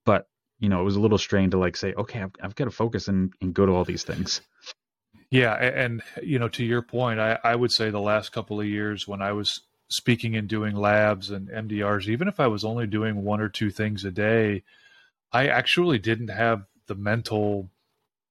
but 0.06 0.28
you 0.60 0.70
know, 0.70 0.82
it 0.82 0.84
was 0.84 0.96
a 0.96 1.00
little 1.00 1.18
strained 1.18 1.52
to 1.52 1.58
like 1.58 1.76
say, 1.76 1.94
okay, 1.94 2.22
I've, 2.22 2.32
I've 2.42 2.56
got 2.56 2.66
to 2.66 2.72
focus 2.72 3.08
and, 3.08 3.34
and 3.42 3.54
go 3.54 3.66
to 3.66 3.74
all 3.74 3.86
these 3.86 4.04
things. 4.04 4.42
Yeah, 5.30 5.54
and, 5.54 6.04
you 6.22 6.38
know, 6.38 6.48
to 6.50 6.64
your 6.64 6.84
point, 6.84 7.20
I, 7.20 7.40
I 7.44 7.56
would 7.56 7.72
say 7.72 7.90
the 7.90 8.00
last 8.00 8.32
couple 8.32 8.62
of 8.62 8.68
years 8.68 9.08
when 9.08 9.22
I 9.22 9.32
was 9.32 9.62
speaking 9.90 10.36
and 10.36 10.48
doing 10.48 10.76
labs 10.76 11.32
and 11.32 11.50
MDRs, 11.50 12.08
even 12.08 12.28
if 12.28 12.40
I 12.40 12.48
was 12.48 12.64
only 12.64 12.86
doing 12.88 13.24
one 13.24 13.42
or 13.42 13.50
two 13.50 13.72
things 13.72 14.06
a 14.06 14.12
day, 14.12 14.64
I 15.32 15.48
actually 15.48 15.98
didn't 15.98 16.28
have 16.28 16.66
the 16.88 16.96
mental 16.96 17.70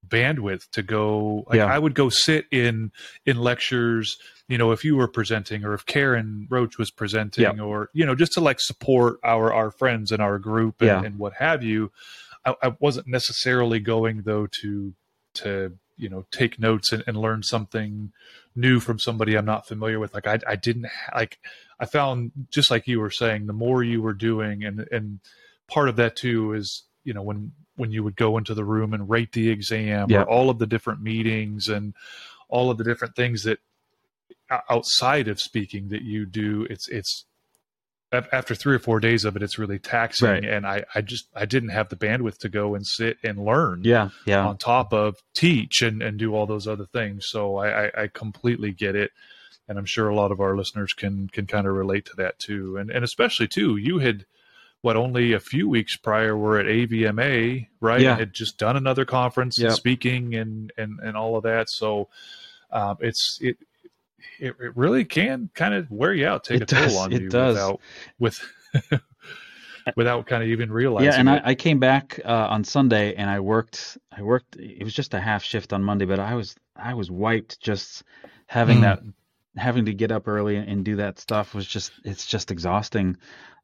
bandwidth 0.07 0.69
to 0.71 0.83
go 0.83 1.45
like 1.49 1.57
yeah. 1.57 1.67
I 1.67 1.79
would 1.79 1.95
go 1.95 2.09
sit 2.09 2.47
in 2.51 2.93
in 3.25 3.37
lectures, 3.39 4.17
you 4.49 4.59
know, 4.59 4.73
if 4.73 4.85
you 4.85 4.97
were 4.97 5.09
presenting 5.09 5.65
or 5.65 5.75
if 5.75 5.87
Karen 5.87 6.47
Roach 6.51 6.79
was 6.79 6.91
presenting 6.91 7.45
yeah. 7.57 7.63
or, 7.63 7.91
you 7.93 8.05
know, 8.05 8.15
just 8.15 8.33
to 8.33 8.41
like 8.41 8.61
support 8.61 9.19
our 9.23 9.53
our 9.53 9.71
friends 9.71 10.13
and 10.13 10.21
our 10.21 10.39
group 10.39 10.81
and, 10.81 10.89
yeah. 10.89 11.03
and 11.03 11.19
what 11.19 11.35
have 11.35 11.63
you. 11.63 11.93
I, 12.45 12.55
I 12.63 12.77
wasn't 12.81 13.07
necessarily 13.07 13.79
going 13.79 14.23
though 14.23 14.49
to 14.61 14.95
to 15.35 15.79
you 15.97 16.09
know 16.09 16.25
take 16.31 16.59
notes 16.59 16.93
and, 16.93 17.05
and 17.07 17.17
learn 17.17 17.43
something 17.43 18.13
new 18.55 18.81
from 18.81 18.99
somebody 18.99 19.37
I'm 19.37 19.45
not 19.45 19.67
familiar 19.67 20.01
with. 20.01 20.13
Like 20.15 20.27
I, 20.27 20.41
I 20.47 20.57
didn't 20.57 20.87
like 21.15 21.39
I 21.79 21.87
found 21.87 22.33
just 22.51 22.71
like 22.71 22.87
you 22.87 23.01
were 23.01 23.11
saying, 23.11 23.47
the 23.47 23.53
more 23.53 23.83
you 23.83 24.03
were 24.03 24.13
doing, 24.13 24.65
and 24.65 24.87
and 24.91 25.21
part 25.69 25.89
of 25.89 25.97
that 25.97 26.17
too 26.17 26.53
is 26.53 26.85
you 27.05 27.15
know 27.15 27.23
when 27.23 27.53
when 27.83 27.91
you 27.91 28.05
would 28.05 28.15
go 28.15 28.39
into 28.39 28.55
the 28.55 28.65
room 28.65 28.95
and 28.95 29.11
rate 29.11 29.33
the 29.33 29.51
exam 29.51 30.09
yeah. 30.09 30.21
or 30.21 30.31
all 30.31 30.49
of 30.49 30.61
the 30.61 30.67
different 30.69 31.03
meetings 31.03 31.67
and 31.67 31.95
all 32.49 32.71
of 32.71 32.79
the 32.79 32.85
different 32.85 33.17
things 33.17 33.43
that 33.43 33.59
outside 34.71 35.27
of 35.27 35.41
speaking 35.41 35.89
that 35.89 36.03
you 36.03 36.25
do 36.25 36.65
it's 36.71 36.89
it's 36.89 37.25
after 38.13 38.55
three 38.55 38.75
or 38.75 38.79
four 38.79 39.01
days 39.01 39.25
of 39.25 39.37
it, 39.37 39.43
it's 39.43 39.59
really 39.59 39.79
taxing, 39.79 40.29
right. 40.29 40.45
and 40.45 40.67
I, 40.67 40.85
I 40.95 41.01
just 41.01 41.29
I 41.35 41.47
didn't 41.47 41.71
have 41.71 41.89
the 41.89 41.97
bandwidth 41.97 42.37
to 42.39 42.51
go 42.51 42.75
and 42.75 42.87
sit 42.87 43.17
and 43.25 43.43
learn. 43.43 43.81
Yeah, 43.85 44.11
yeah. 44.27 44.47
On 44.47 44.59
top 44.59 44.93
of 44.93 45.17
teach 45.35 45.81
and 45.81 46.03
and 46.03 46.19
do 46.19 46.35
all 46.35 46.47
those 46.47 46.69
other 46.69 46.85
things, 46.85 47.25
so 47.27 47.57
I, 47.57 47.87
I, 47.87 48.03
I 48.03 48.07
completely 48.09 48.73
get 48.73 48.95
it, 48.97 49.13
and 49.67 49.79
I'm 49.79 49.87
sure 49.87 50.11
a 50.11 50.15
lot 50.15 50.31
of 50.31 50.41
our 50.41 50.55
listeners 50.55 50.93
can 50.93 51.29
can 51.29 51.47
kind 51.47 51.67
of 51.67 51.73
relate 51.75 52.05
to 52.07 52.17
that 52.19 52.39
too, 52.39 52.77
and 52.77 52.91
and 52.91 53.03
especially 53.03 53.49
too, 53.49 53.79
you 53.79 54.01
had 54.01 54.27
what 54.83 54.97
only 54.97 55.33
a 55.33 55.41
few 55.41 55.69
weeks 55.69 55.97
prior 55.97 56.37
were 56.37 56.59
at 56.59 56.67
AVMA, 56.67 57.69
right? 57.81 58.01
Yeah. 58.01 58.17
had 58.17 58.33
just 58.33 58.59
done 58.59 58.77
another 58.77 59.05
conference, 59.05 59.59
yep. 59.59 59.73
speaking 59.73 60.35
and 60.35 60.73
and 60.77 61.01
and 61.01 61.17
all 61.17 61.37
of 61.37 61.43
that, 61.45 61.71
so. 61.71 62.09
Um, 62.75 62.97
it's 63.01 63.39
it 63.43 63.59
it, 64.39 64.57
it 64.61 64.77
really 64.77 65.05
can 65.05 65.51
kind 65.55 65.75
of 65.75 65.91
wear 65.91 66.13
you 66.13 66.27
out, 66.27 66.45
take 66.45 66.63
it 66.63 66.73
a 66.73 66.75
does, 66.75 66.93
toll 66.93 67.03
on 67.03 67.13
you 67.13 67.29
does. 67.29 67.55
without 67.55 67.81
with 68.19 68.41
without 69.97 70.27
kind 70.27 70.43
of 70.43 70.49
even 70.49 70.71
realizing. 70.73 71.13
Yeah, 71.13 71.19
and 71.19 71.31
I, 71.31 71.41
I, 71.45 71.55
came 71.55 71.79
back 71.79 72.21
uh, 72.25 72.49
on 72.51 72.65
Sunday 72.65 73.15
and 73.15 73.31
I 73.31 73.41
worked. 73.41 73.99
I 74.11 74.23
worked. 74.23 74.57
It 74.57 74.83
was 74.83 74.95
just 74.95 75.15
a 75.15 75.21
half 75.21 75.43
shift 75.43 75.73
on 75.73 75.83
Monday, 75.83 76.07
but 76.07 76.19
I 76.19 76.35
was 76.35 76.57
I 76.77 76.95
was 76.95 77.11
wiped 77.11 77.61
just 77.61 78.03
having 78.47 78.79
mm. 78.79 78.83
that 78.83 79.03
having 79.57 79.87
to 79.87 79.93
get 79.95 80.13
up 80.13 80.29
early 80.29 80.57
and 80.57 80.85
do 80.85 80.97
that 80.97 81.19
stuff 81.19 81.55
was 81.55 81.67
just 81.67 81.93
it's 82.05 82.27
just 82.27 82.51
exhausting. 82.51 83.17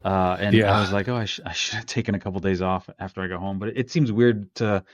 Uh, 0.04 0.36
and 0.38 0.54
yeah. 0.54 0.76
I 0.76 0.80
was 0.80 0.92
like, 0.92 1.08
oh, 1.08 1.16
I, 1.16 1.24
sh- 1.24 1.40
I 1.44 1.52
should 1.52 1.76
have 1.76 1.86
taken 1.86 2.14
a 2.14 2.20
couple 2.20 2.40
days 2.40 2.62
off 2.62 2.88
after 2.98 3.20
I 3.20 3.26
got 3.26 3.40
home. 3.40 3.58
But 3.58 3.70
it, 3.70 3.78
it 3.78 3.90
seems 3.90 4.12
weird 4.12 4.54
to 4.56 4.84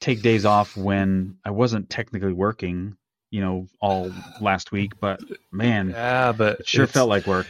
take 0.00 0.22
days 0.22 0.44
off 0.44 0.76
when 0.76 1.36
I 1.44 1.50
wasn't 1.50 1.88
technically 1.88 2.32
working 2.32 2.96
you 3.30 3.40
know, 3.40 3.66
all 3.80 4.12
last 4.40 4.72
week, 4.72 4.98
but 5.00 5.20
man, 5.52 5.90
yeah, 5.90 6.32
but 6.32 6.60
it 6.60 6.68
sure 6.68 6.86
felt 6.86 7.08
like 7.08 7.26
work. 7.26 7.46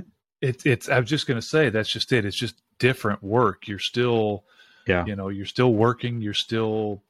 it's 0.40 0.64
it's. 0.64 0.88
I 0.88 1.00
was 1.00 1.08
just 1.08 1.26
going 1.26 1.40
to 1.40 1.46
say 1.46 1.70
that's 1.70 1.88
just 1.88 2.12
it. 2.12 2.24
It's 2.24 2.36
just 2.36 2.54
different 2.78 3.22
work. 3.22 3.66
You're 3.66 3.80
still, 3.80 4.44
yeah, 4.86 5.04
you 5.04 5.16
know, 5.16 5.28
you're 5.28 5.46
still 5.46 5.74
working. 5.74 6.20
You're 6.20 6.34
still 6.34 7.02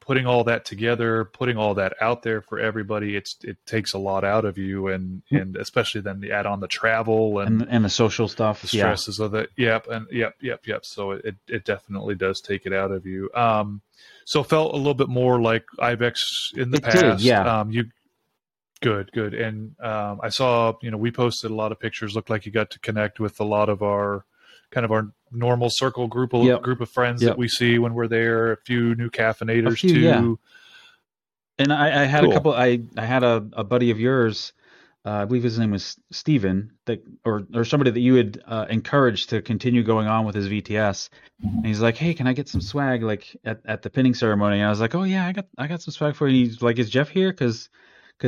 putting 0.00 0.26
all 0.26 0.44
that 0.44 0.64
together, 0.64 1.24
putting 1.24 1.56
all 1.56 1.74
that 1.74 1.94
out 2.00 2.22
there 2.22 2.42
for 2.42 2.58
everybody. 2.58 3.16
It's 3.16 3.36
it 3.42 3.56
takes 3.66 3.94
a 3.94 3.98
lot 3.98 4.24
out 4.24 4.44
of 4.44 4.58
you, 4.58 4.88
and 4.88 5.22
hmm. 5.30 5.36
and 5.36 5.56
especially 5.56 6.02
then 6.02 6.20
the 6.20 6.32
add 6.32 6.46
on 6.46 6.60
the 6.60 6.68
travel 6.68 7.40
and 7.40 7.62
and, 7.62 7.70
and 7.70 7.84
the 7.84 7.90
social 7.90 8.28
stuff, 8.28 8.62
the 8.62 8.68
stresses 8.68 9.18
yeah. 9.18 9.24
of 9.24 9.34
it. 9.34 9.50
Yep, 9.56 9.86
and 9.88 10.06
yep, 10.10 10.34
yep, 10.40 10.66
yep. 10.66 10.84
So 10.84 11.12
it 11.12 11.36
it 11.48 11.64
definitely 11.64 12.14
does 12.14 12.40
take 12.40 12.66
it 12.66 12.72
out 12.72 12.90
of 12.90 13.06
you. 13.06 13.30
Um, 13.34 13.80
so 14.24 14.42
felt 14.42 14.74
a 14.74 14.76
little 14.76 14.94
bit 14.94 15.08
more 15.08 15.40
like 15.40 15.64
IVECCS 15.78 16.56
in 16.56 16.70
the 16.70 16.78
it 16.78 16.84
past. 16.84 17.18
Did, 17.18 17.20
yeah. 17.20 17.60
Um, 17.60 17.70
you 17.70 17.84
good, 18.80 19.10
good. 19.12 19.34
And 19.34 19.74
um, 19.80 20.20
I 20.22 20.28
saw, 20.28 20.74
you 20.82 20.90
know, 20.90 20.96
we 20.96 21.10
posted 21.10 21.50
a 21.50 21.54
lot 21.54 21.72
of 21.72 21.80
pictures. 21.80 22.14
Looked 22.14 22.30
like 22.30 22.44
you 22.44 22.52
got 22.52 22.70
to 22.70 22.78
connect 22.80 23.20
with 23.20 23.40
a 23.40 23.44
lot 23.44 23.68
of 23.68 23.82
our 23.82 24.24
kind 24.70 24.84
of 24.84 24.92
our 24.92 25.12
normal 25.32 25.68
circle 25.70 26.06
group 26.06 26.32
of 26.34 26.44
Yep. 26.44 26.62
group 26.62 26.80
of 26.80 26.88
friends 26.90 27.22
Yep. 27.22 27.32
that 27.32 27.38
we 27.38 27.48
see 27.48 27.78
when 27.78 27.94
we're 27.94 28.08
there. 28.08 28.52
A 28.52 28.56
few 28.56 28.94
new 28.94 29.10
caffeinators 29.10 29.78
few, 29.78 29.92
too. 29.92 30.00
yeah. 30.00 30.34
And 31.58 31.72
I, 31.72 32.02
I 32.02 32.04
had 32.04 32.22
Cool. 32.24 32.30
a 32.30 32.34
couple. 32.34 32.52
I 32.54 32.80
I 32.96 33.04
had 33.06 33.22
a, 33.22 33.46
a 33.54 33.64
buddy 33.64 33.90
of 33.90 33.98
yours. 33.98 34.52
Uh, 35.06 35.22
I 35.22 35.24
believe 35.24 35.44
his 35.44 35.58
name 35.58 35.70
was 35.70 35.96
Steven, 36.10 36.72
that 36.86 37.02
or 37.24 37.46
or 37.54 37.64
somebody 37.64 37.92
that 37.92 38.00
you 38.00 38.14
had 38.16 38.42
uh, 38.46 38.66
encouraged 38.68 39.30
to 39.30 39.40
continue 39.40 39.82
going 39.82 40.06
on 40.08 40.26
with 40.26 40.34
his 40.34 40.48
VTS. 40.48 41.08
And 41.42 41.64
he's 41.64 41.80
like, 41.80 41.96
"Hey, 41.96 42.12
can 42.12 42.26
I 42.26 42.32
get 42.34 42.48
some 42.48 42.60
swag 42.60 43.02
like 43.02 43.34
at, 43.44 43.60
at 43.64 43.82
the 43.82 43.88
pinning 43.90 44.14
ceremony?" 44.14 44.56
And 44.58 44.66
I 44.66 44.70
was 44.70 44.80
like, 44.80 44.94
"Oh 44.94 45.04
yeah, 45.04 45.26
I 45.26 45.32
got 45.32 45.46
I 45.56 45.66
got 45.66 45.80
some 45.80 45.92
swag 45.92 46.14
for 46.16 46.28
you." 46.28 46.36
And 46.42 46.46
he's 46.50 46.60
like, 46.60 46.78
"Is 46.78 46.90
Jeff 46.90 47.08
here?" 47.08 47.32
Because 47.32 47.68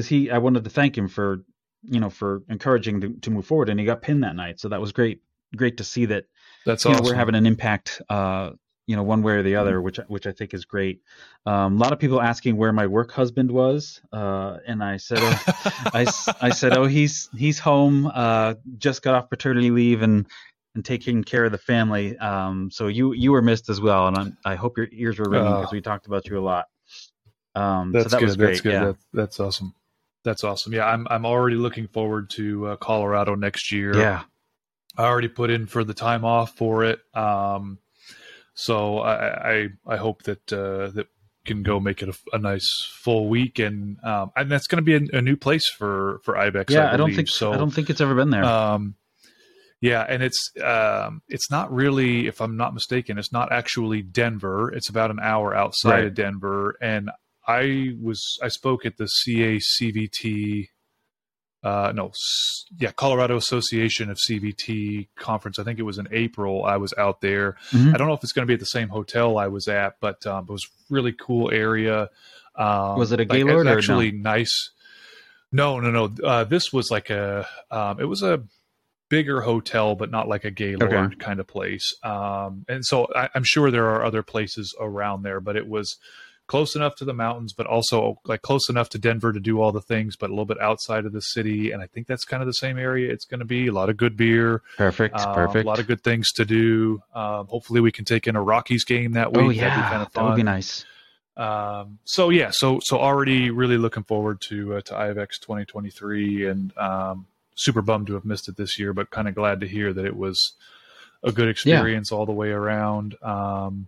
he 0.07 0.31
I 0.31 0.39
wanted 0.39 0.65
to 0.65 0.71
thank 0.71 0.97
him 0.97 1.09
for 1.09 1.45
you 1.83 2.01
know 2.01 2.11
for 2.11 2.43
encouraging 2.49 3.01
to, 3.03 3.13
to 3.23 3.31
move 3.31 3.45
forward, 3.45 3.69
and 3.69 3.79
he 3.79 3.85
got 3.85 4.01
pinned 4.01 4.23
that 4.23 4.37
night. 4.37 4.59
So 4.61 4.69
that 4.69 4.81
was 4.81 4.93
great 4.93 5.21
great 5.57 5.77
to 5.79 5.85
see 5.85 6.07
that 6.07 6.25
That's 6.67 6.85
awesome. 6.87 7.03
know, 7.05 7.09
we're 7.11 7.17
having 7.17 7.35
an 7.35 7.47
impact, 7.47 8.01
uh, 8.09 8.51
you 8.87 8.97
know, 8.97 9.03
one 9.03 9.23
way 9.23 9.35
or 9.35 9.43
the 9.43 9.57
other, 9.57 9.81
which 9.83 9.99
which 10.09 10.27
I 10.27 10.33
think 10.33 10.55
is 10.55 10.65
great. 10.65 11.01
Um, 11.47 11.77
a 11.77 11.79
lot 11.79 11.93
of 11.93 11.99
people 11.99 12.21
asking 12.23 12.57
where 12.57 12.73
my 12.73 12.87
work 12.87 13.13
husband 13.13 13.51
was, 13.51 14.01
uh, 14.13 14.59
and 14.67 14.83
I 14.83 14.97
said, 14.97 15.19
oh, 15.21 15.43
I, 15.95 16.07
I 16.41 16.51
said, 16.51 16.77
oh, 16.77 16.85
he's 16.87 17.29
he's 17.37 17.59
home, 17.59 18.11
uh, 18.13 18.55
just 18.79 19.03
got 19.03 19.15
off 19.15 19.29
paternity 19.31 19.71
leave 19.71 20.03
and 20.03 20.27
and 20.75 20.85
taking 20.85 21.25
care 21.25 21.45
of 21.45 21.53
the 21.53 21.59
family. 21.59 22.17
Um, 22.19 22.71
so 22.71 22.87
you 22.89 23.13
you 23.13 23.33
were 23.33 23.43
missed 23.43 23.69
as 23.69 23.81
well, 23.81 24.09
and 24.09 24.17
I'm, 24.17 24.39
I 24.45 24.55
hope 24.55 24.77
your 24.79 24.89
ears 24.93 25.19
were 25.19 25.29
ringing 25.29 25.53
Oh. 25.53 25.61
because 25.61 25.73
we 25.73 25.81
talked 25.81 26.07
about 26.07 26.27
you 26.27 26.39
a 26.39 26.41
lot. 26.41 26.67
Um, 27.55 27.93
That's 27.93 28.05
so 28.05 28.09
that 28.11 28.21
good. 28.21 28.27
was 28.27 28.37
great. 28.37 28.49
That's 28.51 28.61
good. 28.61 28.73
Yeah. 28.73 28.85
That, 28.85 28.97
that's 29.13 29.41
awesome. 29.41 29.75
That's 30.25 30.45
awesome. 30.45 30.73
Yeah, 30.73 30.87
I'm 30.87 31.07
I'm 31.11 31.25
already 31.27 31.57
looking 31.57 31.89
forward 31.89 32.31
to 32.31 32.69
uh, 32.69 32.77
Colorado 32.77 33.35
next 33.35 33.71
year. 33.73 33.97
yeah. 33.97 34.23
I 34.99 35.05
already 35.05 35.29
put 35.29 35.51
in 35.51 35.67
for 35.67 35.85
the 35.85 35.95
time 35.95 36.25
off 36.25 36.57
for 36.57 36.85
it. 36.85 36.99
Um, 37.15 37.79
so 38.55 38.99
I, 38.99 39.53
I 39.53 39.69
I 39.87 39.97
hope 39.97 40.25
that 40.25 40.53
uh, 40.53 40.89
that 40.89 41.07
can 41.45 41.63
go 41.63 41.81
make 41.81 42.03
it 42.03 42.09
a, 42.09 42.15
a 42.35 42.39
nice 42.39 42.69
full 43.03 43.29
week, 43.29 43.59
and 43.61 43.97
um, 44.05 44.33
and 44.37 44.51
that's 44.51 44.67
going 44.67 44.85
to 44.85 44.99
be 44.99 45.09
a, 45.13 45.19
a 45.19 45.23
new 45.23 45.37
place 45.37 45.69
for 45.69 46.21
for 46.25 46.35
IVECCS. 46.35 46.71
Yeah, 46.71 46.91
I, 46.91 46.95
I, 46.95 46.97
don't 46.97 47.15
think 47.15 47.29
so. 47.29 47.53
I 47.53 47.57
don't 47.57 47.71
think 47.71 47.89
it's 47.89 48.01
ever 48.01 48.15
been 48.15 48.31
there. 48.31 48.45
Um, 48.45 48.97
yeah, 49.81 50.05
and 50.09 50.23
it's 50.25 50.51
um, 50.63 51.23
it's 51.29 51.51
not 51.51 51.73
really, 51.73 52.27
if 52.27 52.41
I'm 52.41 52.57
not 52.57 52.75
mistaken, 52.75 53.17
it's 53.17 53.33
not 53.33 53.53
actually 53.53 54.03
Denver. 54.03 54.73
It's 54.73 54.89
about 54.89 55.13
an 55.13 55.21
hour 55.23 55.55
outside 55.55 55.91
Right. 55.91 56.05
of 56.07 56.15
Denver, 56.15 56.77
and 56.83 57.11
I 57.47 57.93
was 58.01 58.21
I 58.43 58.49
spoke 58.49 58.85
at 58.85 58.97
the 58.97 59.09
CACVT, 59.27 60.69
uh, 61.65 61.93
no, 61.95 62.13
yeah, 62.79 62.93
Colorado 62.93 63.37
Association 63.37 64.11
of 64.11 64.19
CVT 64.29 65.09
conference. 65.17 65.59
I 65.59 65.65
think 65.65 65.79
it 65.79 65.83
was 65.83 65.99
in 65.99 66.07
April. 66.13 66.65
I 66.65 66.77
was 66.77 66.95
out 66.97 67.21
there. 67.21 67.57
Mhm. 67.73 67.95
I 67.95 67.99
don't 67.99 68.07
know 68.09 68.15
if 68.15 68.23
it's 68.23 68.33
going 68.33 68.45
to 68.47 68.51
be 68.51 68.55
at 68.55 68.61
the 68.61 68.67
same 68.67 68.89
hotel 68.89 69.39
I 69.39 69.49
was 69.49 69.67
at, 69.69 69.97
but 70.01 70.25
um, 70.27 70.45
it 70.49 70.53
was 70.53 70.67
really 70.89 71.13
cool 71.13 71.51
area. 71.51 72.11
Um, 72.55 72.99
Was 72.99 73.13
it 73.13 73.21
a 73.21 73.23
like, 73.23 73.31
Gaylord 73.31 73.67
or 73.67 73.71
no? 73.71 73.73
actually 73.77 74.13
nice? 74.13 74.71
No, 75.51 75.81
no, 75.81 75.91
no. 75.91 76.15
Uh, 76.27 76.45
this 76.45 76.73
was 76.73 76.91
like 76.91 77.11
a. 77.11 77.47
Um, 77.71 78.01
it 78.01 78.05
was 78.05 78.23
a 78.23 78.43
bigger 79.09 79.41
hotel, 79.41 79.95
but 79.95 80.11
not 80.11 80.29
like 80.29 80.45
a 80.45 80.51
Gaylord 80.51 80.93
Okay. 80.93 81.15
kind 81.17 81.41
of 81.41 81.47
place. 81.47 81.95
Um, 82.03 82.67
and 82.69 82.85
so 82.85 83.09
I, 83.17 83.31
I'm 83.35 83.45
sure 83.45 83.71
there 83.71 83.87
are 83.89 84.05
other 84.05 84.23
places 84.23 84.75
around 84.79 85.23
there, 85.23 85.41
but 85.41 85.57
it 85.57 85.67
was 85.67 85.97
close 86.49 86.75
enough 86.75 86.97
to 86.97 87.05
the 87.05 87.13
mountains, 87.13 87.53
but 87.53 87.67
also 87.67 88.19
like 88.25 88.43
close 88.43 88.69
enough 88.69 88.89
to 88.89 88.99
Denver 88.99 89.33
to 89.33 89.39
do 89.39 89.61
all 89.61 89.71
the 89.71 89.81
things, 89.81 90.17
but 90.17 90.31
a 90.31 90.33
little 90.33 90.47
bit 90.47 90.61
outside 90.61 91.07
of 91.07 91.13
the 91.13 91.21
city. 91.21 91.71
And 91.71 91.81
I 91.81 91.87
think 91.87 92.09
that's 92.09 92.25
kind 92.25 92.43
of 92.43 92.47
the 92.47 92.55
same 92.55 92.79
area 92.79 93.13
it's 93.13 93.25
going 93.25 93.39
to 93.39 93.47
be. 93.47 93.69
A 93.69 93.73
lot 93.73 93.89
of 93.89 93.97
good 93.97 94.17
beer, 94.17 94.63
perfect. 94.77 95.15
um, 95.17 95.35
perfect. 95.35 95.65
a 95.65 95.69
lot 95.69 95.79
of 95.79 95.87
good 95.87 96.03
things 96.03 96.33
to 96.33 96.45
do. 96.45 97.01
Um, 97.15 97.47
hopefully, 97.47 97.81
we 97.81 97.93
can 97.93 98.05
take 98.05 98.27
in 98.27 98.35
a 98.35 98.43
Rockies 98.43 98.85
game 98.85 99.13
that 99.13 99.33
week. 99.33 99.45
oh 99.45 99.49
That'd 99.49 99.57
yeah, 99.57 99.77
be 99.77 99.83
kind 99.83 100.03
of 100.03 100.13
that 100.13 100.25
would 100.25 100.37
be 100.37 100.43
nice. 100.43 100.85
Um, 101.37 102.01
so 102.05 102.31
yeah, 102.31 102.51
so 102.51 102.81
so 102.83 102.99
already 102.99 103.51
really 103.51 103.79
looking 103.79 104.03
forward 104.03 104.41
to 104.49 104.77
uh, 104.77 104.81
to 104.81 104.95
IVECCS 104.95 105.41
2023, 105.41 106.49
and 106.49 106.77
um, 106.77 107.27
super 107.55 107.83
bummed 107.83 108.09
to 108.09 108.15
have 108.15 108.25
missed 108.25 108.49
it 108.49 108.57
this 108.57 108.79
year, 108.79 108.93
but 108.93 109.11
kind 109.11 109.29
of 109.29 109.35
glad 109.35 109.61
to 109.61 109.69
hear 109.69 109.93
that 109.93 110.05
it 110.05 110.17
was 110.17 110.55
a 111.23 111.31
good 111.31 111.49
experience 111.49 112.11
all 112.11 112.27
the 112.27 112.33
way 112.33 112.51
around, 112.51 113.17
um, 113.23 113.87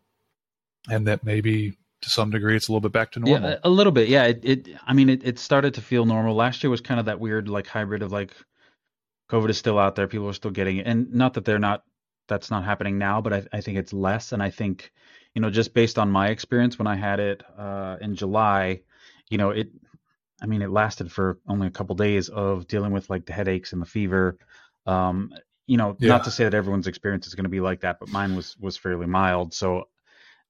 and 0.89 1.07
that 1.07 1.25
maybe 1.25 1.77
to 2.03 2.11
some 2.11 2.31
degree 2.31 2.57
it's 2.57 2.69
a 2.69 2.73
little 2.73 2.81
bit 2.81 2.93
back 2.93 3.13
to 3.13 3.21
normal. 3.21 3.51
Yeah, 3.51 3.57
a 3.63 3.71
little 3.71 3.93
bit. 3.93 4.09
Yeah, 4.09 4.25
it. 4.25 4.41
it 4.43 4.69
I 4.87 4.93
mean, 4.93 5.09
it, 5.09 5.23
it 5.25 5.39
started 5.39 5.75
to 5.75 5.83
feel 5.83 6.05
normal. 6.07 6.35
Last 6.35 6.63
year 6.63 6.71
was 6.71 6.81
kind 6.81 7.01
of 7.01 7.07
that 7.07 7.21
weird, 7.21 7.49
like 7.49 7.67
hybrid 7.67 8.03
of 8.03 8.13
like, 8.13 8.33
COVID 9.31 9.51
is 9.51 9.59
still 9.59 9.79
out 9.79 9.95
there. 9.95 10.09
People 10.09 10.29
are 10.29 10.33
still 10.35 10.51
getting 10.51 10.79
it, 10.79 10.87
and 10.87 11.13
not 11.13 11.35
that 11.35 11.45
they're 11.45 11.59
not. 11.59 11.85
That's 12.29 12.51
not 12.51 12.65
happening 12.65 12.97
now, 12.97 13.21
but 13.21 13.33
I, 13.33 13.43
I 13.53 13.61
think 13.61 13.77
it's 13.77 13.93
less. 13.93 14.33
And 14.33 14.41
I 14.41 14.51
think, 14.51 14.93
you 15.35 15.43
know, 15.43 15.51
just 15.51 15.75
based 15.75 15.99
on 15.99 16.11
my 16.11 16.29
experience 16.29 16.79
when 16.79 16.87
I 16.87 16.95
had 16.95 17.19
it 17.19 17.43
uh, 17.59 17.97
in 18.01 18.15
July, 18.15 18.83
you 19.29 19.39
know, 19.39 19.51
it. 19.51 19.69
I 20.43 20.47
mean, 20.47 20.63
it 20.63 20.71
lasted 20.71 21.13
for 21.13 21.39
only 21.47 21.67
a 21.67 21.71
couple 21.71 21.95
days 21.97 22.29
of 22.29 22.67
dealing 22.67 22.93
with 22.93 23.11
like 23.11 23.27
the 23.27 23.33
headaches 23.33 23.73
and 23.73 23.83
the 23.83 23.87
fever. 23.87 24.39
Um, 24.87 25.35
you 25.67 25.77
know, 25.77 25.97
Yeah. 25.99 26.09
not 26.09 26.25
to 26.25 26.31
say 26.31 26.45
that 26.45 26.55
everyone's 26.55 26.87
experience 26.87 27.27
is 27.27 27.35
going 27.35 27.45
to 27.45 27.51
be 27.51 27.61
like 27.61 27.81
that, 27.81 27.99
but 28.01 28.09
mine 28.09 28.35
was 28.35 28.57
was 28.59 28.77
fairly 28.77 29.07
mild. 29.07 29.53
So 29.53 29.89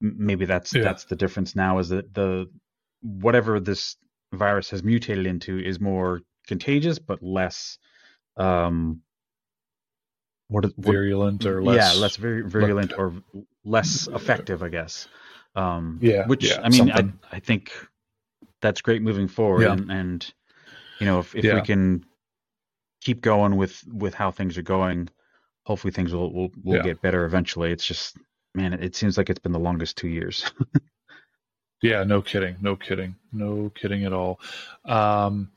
maybe 0.01 0.45
that's 0.45 0.75
Yeah. 0.75 0.83
that's 0.83 1.05
the 1.05 1.17
difference 1.17 1.55
now 1.55 1.79
is 1.79 1.89
that 1.91 2.13
the 2.15 2.47
whatever 3.03 3.61
this 3.61 3.97
virus 4.33 4.71
has 4.71 4.83
mutated 4.83 5.27
into 5.27 5.59
is 5.59 5.81
more 5.81 6.21
contagious 6.47 6.99
but 6.99 7.23
less 7.23 7.79
um 8.37 9.03
what, 10.49 10.65
is- 10.65 10.73
what 10.77 10.93
Virulent 10.95 11.45
or 11.47 11.63
less, 11.63 11.95
yeah 11.95 12.01
less 12.01 12.17
vir- 12.17 12.45
virulent 12.45 12.93
or 12.99 13.15
less 13.65 14.09
effective 14.09 14.63
i 14.63 14.69
guess 14.69 15.09
um 15.55 15.99
Yeah, 16.01 16.27
which 16.27 16.45
yeah, 16.49 16.61
i 16.63 16.69
mean 16.69 16.91
I, 16.91 16.95
something. 16.97 17.19
I 17.33 17.41
think 17.41 17.73
that's 18.63 18.81
great 18.83 19.03
moving 19.03 19.29
forward 19.29 19.63
Yeah. 19.63 19.73
and, 19.73 19.91
and 19.91 20.35
you 20.99 21.07
know 21.07 21.19
if, 21.21 21.35
if 21.35 21.45
we 21.45 21.61
can 21.63 22.05
keep 23.01 23.21
going 23.23 23.57
with 23.57 23.83
with 23.93 24.15
how 24.15 24.31
things 24.31 24.57
are 24.59 24.63
going 24.63 25.09
hopefully 25.65 25.93
things 25.93 26.13
will 26.13 26.33
will, 26.33 26.51
will 26.63 26.77
Yeah. 26.77 26.83
get 26.83 27.03
better 27.03 27.25
eventually 27.25 27.73
it's 27.73 27.85
just 27.85 28.17
man 28.55 28.73
it, 28.73 28.97
seems 28.97 29.17
like 29.17 29.31
it's 29.31 29.39
been 29.39 29.53
the 29.53 29.59
longest 29.59 29.97
two 29.97 30.09
years 30.09 30.51
Yeah, 31.83 32.05
no 32.05 32.21
kidding, 32.21 32.57
no 32.61 32.77
kidding, 32.77 33.17
no 33.33 33.71
kidding 33.75 34.05
at 34.05 34.13
all. 34.13 34.39
Um, 34.85 35.51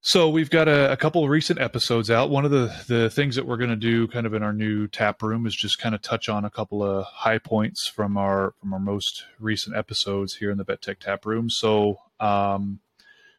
so 0.00 0.28
we've 0.30 0.50
got 0.50 0.66
a, 0.68 0.92
a 0.92 0.96
couple 0.96 1.24
of 1.24 1.30
recent 1.30 1.60
episodes 1.60 2.10
out. 2.10 2.30
One 2.30 2.44
of 2.44 2.50
the 2.50 2.74
the 2.88 3.10
things 3.10 3.36
that 3.36 3.46
we're 3.46 3.56
going 3.56 3.70
to 3.70 3.76
do, 3.76 4.08
kind 4.08 4.26
of 4.26 4.34
in 4.34 4.42
our 4.42 4.52
new 4.52 4.86
tap 4.86 5.22
room, 5.22 5.46
is 5.46 5.54
just 5.54 5.78
kind 5.78 5.94
of 5.94 6.00
touch 6.00 6.28
on 6.28 6.44
a 6.44 6.50
couple 6.50 6.82
of 6.82 7.04
high 7.04 7.38
points 7.38 7.86
from 7.86 8.16
our 8.16 8.54
from 8.60 8.72
our 8.72 8.80
most 8.80 9.24
recent 9.38 9.76
episodes 9.76 10.36
here 10.36 10.50
in 10.50 10.58
the 10.58 10.64
Vet 10.64 10.80
Tech 10.80 11.00
tap 11.00 11.26
room. 11.26 11.50
So, 11.50 11.98
um, 12.18 12.80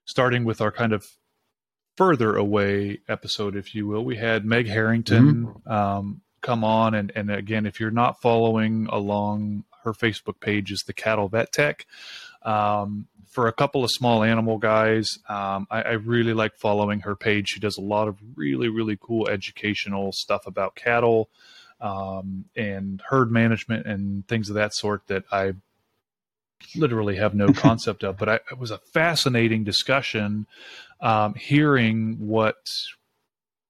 starting 0.06 0.44
with 0.44 0.62
our 0.62 0.72
kind 0.72 0.94
of 0.94 1.06
further 1.98 2.36
away 2.36 3.00
episode, 3.08 3.56
if 3.56 3.74
you 3.74 3.88
will, 3.88 4.06
we 4.06 4.18
had 4.18 4.46
Meg 4.46 4.68
Harrington 4.68 5.56
um, 5.66 6.22
come 6.46 6.64
on, 6.64 6.94
and 6.94 7.12
and 7.16 7.32
again, 7.32 7.66
if 7.66 7.80
you're 7.80 7.92
not 7.92 8.22
following 8.22 8.88
along, 8.92 9.64
her 9.84 9.94
Facebook 9.94 10.40
page 10.40 10.72
is 10.72 10.84
the 10.86 10.94
Cattle 10.94 11.28
Vet 11.28 11.52
Tech. 11.52 11.88
Um, 12.44 13.08
for 13.28 13.48
a 13.48 13.52
couple 13.52 13.84
of 13.84 13.90
small 13.92 14.24
animal 14.24 14.60
guys, 14.60 15.18
um, 15.28 15.68
I, 15.72 15.82
I 15.82 15.92
really 15.94 16.34
like 16.34 16.56
following 16.56 17.00
her 17.02 17.16
page. 17.16 17.50
She 17.50 17.60
does 17.60 17.78
a 17.78 17.82
lot 17.82 18.08
of 18.08 18.18
really 18.36 18.70
really 18.70 18.98
cool 19.02 19.28
educational 19.28 20.12
stuff 20.12 20.46
about 20.46 20.76
cattle 20.76 21.30
um, 21.82 22.46
and 22.56 23.02
herd 23.10 23.32
management 23.32 23.88
and 23.88 24.28
things 24.28 24.50
of 24.50 24.56
that 24.56 24.76
sort 24.76 25.08
that 25.08 25.24
I 25.32 25.54
literally 26.76 27.16
have 27.16 27.34
no 27.34 27.52
concept 27.54 28.04
of. 28.04 28.18
But 28.18 28.30
I, 28.30 28.36
it 28.52 28.60
was 28.60 28.70
a 28.70 28.78
fascinating 28.78 29.64
discussion 29.64 30.46
um, 31.02 31.34
hearing 31.34 32.18
what 32.20 32.70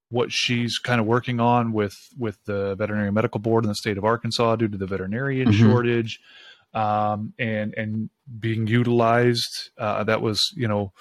what 0.09 0.31
she's 0.31 0.77
kind 0.77 1.01
of 1.01 1.07
working 1.07 1.39
on 1.39 1.73
with 1.73 1.93
with 2.17 2.37
the 2.45 2.75
veterinary 2.75 3.11
medical 3.11 3.39
board 3.39 3.63
in 3.63 3.69
the 3.69 3.75
state 3.75 3.97
of 3.97 4.05
Arkansas 4.05 4.55
due 4.57 4.67
to 4.67 4.77
the 4.77 4.85
veterinarian 4.87 5.49
Mhm. 5.49 5.53
shortage 5.59 6.19
um, 6.73 7.33
and 7.39 7.73
and 7.75 8.09
being 8.39 8.67
utilized. 8.67 9.71
Uh, 9.77 10.03
that 10.03 10.21
was 10.21 10.41
you 10.55 10.67
know 10.67 10.91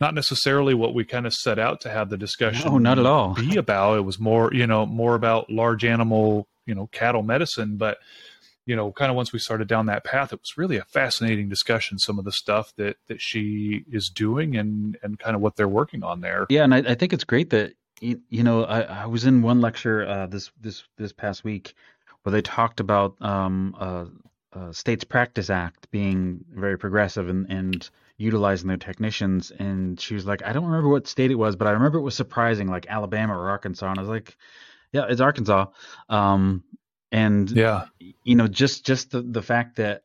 not 0.00 0.14
necessarily 0.14 0.74
what 0.74 0.94
we 0.94 1.04
kind 1.04 1.26
of 1.26 1.32
set 1.32 1.58
out 1.58 1.80
to 1.82 1.90
have 1.90 2.10
the 2.10 2.16
discussion. 2.16 2.70
No, 2.70 2.78
not 2.78 2.98
at 2.98 3.06
all. 3.06 3.34
Be 3.34 3.56
about 3.56 3.98
it 3.98 4.02
was 4.02 4.18
more 4.18 4.52
you 4.52 4.66
know 4.66 4.86
more 4.86 5.14
about 5.14 5.50
large 5.50 5.84
animal 5.84 6.48
you 6.66 6.74
know 6.74 6.86
cattle 6.88 7.22
medicine, 7.22 7.76
but 7.76 7.98
you 8.66 8.74
know 8.76 8.90
kind 8.92 9.10
of 9.10 9.16
once 9.16 9.32
we 9.32 9.38
started 9.38 9.68
down 9.68 9.86
that 9.86 10.04
path, 10.04 10.32
it 10.32 10.40
was 10.40 10.56
really 10.56 10.76
a 10.78 10.84
fascinating 10.84 11.48
discussion. 11.48 11.98
Some 11.98 12.18
of 12.18 12.24
the 12.24 12.32
stuff 12.32 12.72
that 12.76 12.96
that 13.08 13.20
she 13.20 13.84
is 13.90 14.10
doing 14.14 14.56
and 14.56 14.96
and 15.02 15.18
kind 15.18 15.36
of 15.36 15.42
what 15.42 15.56
they're 15.56 15.68
working 15.68 16.02
on 16.02 16.20
there. 16.22 16.46
Yeah, 16.48 16.64
and 16.64 16.74
I, 16.74 16.78
I 16.78 16.94
think 16.94 17.12
it's 17.12 17.24
great 17.24 17.50
that 17.50 17.74
you, 18.04 18.22
you 18.30 18.44
know 18.44 18.64
I, 18.64 18.82
I 18.82 19.06
was 19.06 19.26
in 19.26 19.42
one 19.42 19.60
lecture 19.62 20.06
uh, 20.06 20.26
this 20.28 20.52
this 20.60 20.84
this 20.98 21.12
past 21.12 21.44
week 21.44 21.74
where 22.24 22.32
they 22.32 22.42
talked 22.42 22.80
about 22.80 23.16
um, 23.22 23.76
uh, 23.80 24.06
uh, 24.52 24.72
States 24.72 25.04
Practice 25.04 25.50
Act 25.50 25.90
being 25.92 26.44
very 26.52 26.78
progressive 26.78 27.28
and, 27.30 27.50
and 27.50 27.90
utilizing 28.18 28.68
their 28.68 28.78
technicians, 28.78 29.52
and 29.52 30.00
she 30.00 30.14
was 30.14 30.26
like, 30.26 30.44
I 30.44 30.52
don't 30.54 30.66
remember 30.66 30.90
what 30.90 31.08
state 31.08 31.30
it 31.32 31.36
was, 31.36 31.56
but 31.56 31.68
I 31.68 31.72
remember 31.72 31.98
it 31.98 32.02
was 32.02 32.16
surprising, 32.16 32.68
like 32.68 32.86
Alabama 32.88 33.36
or 33.38 33.50
Arkansas, 33.50 33.90
and 33.90 33.98
I 33.98 34.02
was 34.02 34.10
like, 34.10 34.36
Yeah, 34.92 35.06
it's 35.08 35.22
Arkansas. 35.22 35.68
Um, 36.10 36.64
And 37.12 37.50
yeah, 37.50 37.86
you 38.24 38.36
know, 38.36 38.48
just 38.48 38.86
just 38.86 39.12
the 39.12 39.22
the 39.22 39.42
fact 39.42 39.76
that 39.78 40.04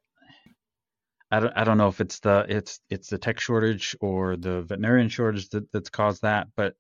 I 1.32 1.40
don't 1.42 1.54
I 1.58 1.66
don't 1.66 1.78
know 1.80 1.90
if 1.90 2.02
it's 2.02 2.20
the 2.22 2.46
it's 2.50 2.82
it's 2.90 3.10
the 3.10 3.20
tech 3.20 3.40
shortage 3.40 3.96
or 4.02 4.38
the 4.38 4.64
veterinarian 4.64 5.10
shortage 5.10 5.50
that, 5.52 5.72
that's 5.74 5.90
caused 5.90 6.24
that, 6.24 6.50
but 6.58 6.76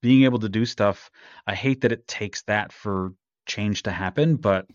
being 0.00 0.24
able 0.24 0.38
to 0.38 0.48
do 0.48 0.64
stuff, 0.64 1.10
I 1.46 1.54
hate 1.54 1.82
that 1.82 1.92
it 1.92 2.06
takes 2.06 2.42
that 2.42 2.72
for 2.72 3.12
change 3.46 3.82
to 3.84 3.90
happen, 3.90 4.36
but 4.36 4.66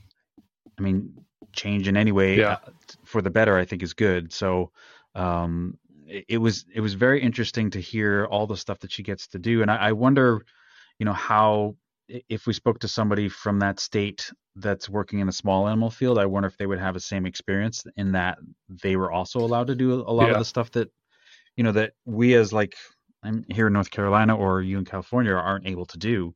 I 0.78 0.82
mean, 0.82 1.14
change 1.54 1.88
in 1.88 1.98
any 1.98 2.12
way 2.12 2.38
Yeah. 2.38 2.54
uh, 2.54 2.72
for 3.06 3.22
the 3.22 3.30
better, 3.30 3.58
I 3.58 3.66
think 3.66 3.84
is 3.84 3.94
good. 3.94 4.32
So, 4.32 4.72
um, 5.16 5.78
it, 6.06 6.26
it 6.30 6.38
was 6.38 6.66
it 6.74 6.82
was 6.82 6.94
very 6.94 7.22
interesting 7.22 7.72
to 7.72 7.80
hear 7.80 8.26
all 8.26 8.48
the 8.48 8.58
stuff 8.58 8.80
that 8.80 8.92
she 8.92 9.04
gets 9.04 9.28
to 9.30 9.40
do, 9.40 9.62
and 9.62 9.72
I, 9.72 9.76
I 9.90 9.92
wonder, 9.94 10.46
you 11.00 11.06
know, 11.06 11.14
how 11.14 11.76
if 12.08 12.48
we 12.48 12.54
spoke 12.54 12.80
to 12.80 12.88
somebody 12.88 13.30
from 13.30 13.60
that 13.60 13.80
state 13.80 14.32
that's 14.56 14.90
working 14.90 15.20
in 15.20 15.30
a 15.30 15.32
small 15.32 15.68
animal 15.68 15.92
field, 15.92 16.18
I 16.18 16.26
wonder 16.26 16.48
if 16.48 16.58
they 16.58 16.66
would 16.66 16.80
have 16.80 16.96
the 16.96 17.00
same 17.00 17.26
experience 17.26 17.86
in 17.98 18.12
that 18.14 18.40
they 18.68 18.96
were 18.96 19.12
also 19.12 19.40
allowed 19.40 19.68
to 19.68 19.76
do 19.76 19.94
a 19.94 20.12
lot 20.12 20.32
of 20.32 20.38
the 20.40 20.46
stuff 20.46 20.72
that, 20.72 20.90
you 21.56 21.64
know, 21.64 21.72
that 21.72 21.94
we 22.06 22.34
as 22.34 22.52
like 22.52 22.76
here 23.50 23.68
in 23.68 23.74
North 23.74 23.92
Carolina 23.92 24.36
or 24.36 24.62
you 24.62 24.78
in 24.78 24.86
California 24.86 25.34
aren't 25.34 25.68
able 25.68 25.86
to 25.88 25.98
do. 25.98 26.34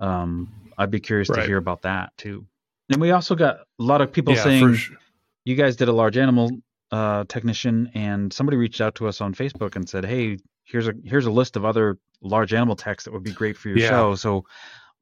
Um, 0.00 0.48
I'd 0.76 0.90
be 0.90 1.00
curious 1.00 1.28
to 1.28 1.42
hear 1.42 1.56
about 1.56 1.82
that 1.82 2.12
too. 2.16 2.46
And 2.90 3.00
we 3.00 3.12
also 3.12 3.34
got 3.34 3.56
a 3.56 3.82
lot 3.82 4.00
of 4.00 4.12
people 4.12 4.34
yeah, 4.34 4.42
saying 4.42 4.74
sure. 4.74 4.96
you 5.44 5.54
guys 5.54 5.76
did 5.76 5.88
a 5.88 5.92
large 5.92 6.16
animal 6.16 6.50
uh, 6.90 7.24
technician, 7.28 7.90
and 7.94 8.32
somebody 8.32 8.56
reached 8.56 8.80
out 8.80 8.94
to 8.96 9.08
us 9.08 9.20
on 9.20 9.34
Facebook 9.34 9.76
and 9.76 9.88
said, 9.88 10.04
"Hey, 10.04 10.38
here's 10.64 10.86
a 10.88 10.94
here's 11.04 11.26
a 11.26 11.30
list 11.30 11.56
of 11.56 11.64
other 11.64 11.98
large 12.20 12.52
animal 12.52 12.76
techs 12.76 13.04
that 13.04 13.12
would 13.12 13.22
be 13.22 13.32
great 13.32 13.56
for 13.56 13.68
your 13.68 13.78
Yeah. 13.78 13.88
show." 13.88 14.14
So 14.16 14.44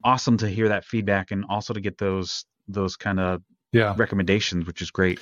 awesome 0.05 0.37
to 0.39 0.49
hear 0.49 0.69
that 0.69 0.85
feedback 0.85 1.31
and 1.33 1.45
also 1.49 1.75
to 1.75 1.81
get 1.81 1.99
those 1.99 2.45
those 2.69 2.97
kind 2.97 3.19
of 3.19 3.43
yeah. 3.73 3.95
recommendations, 3.97 4.67
which 4.67 4.81
is 4.83 4.91
great. 4.91 5.19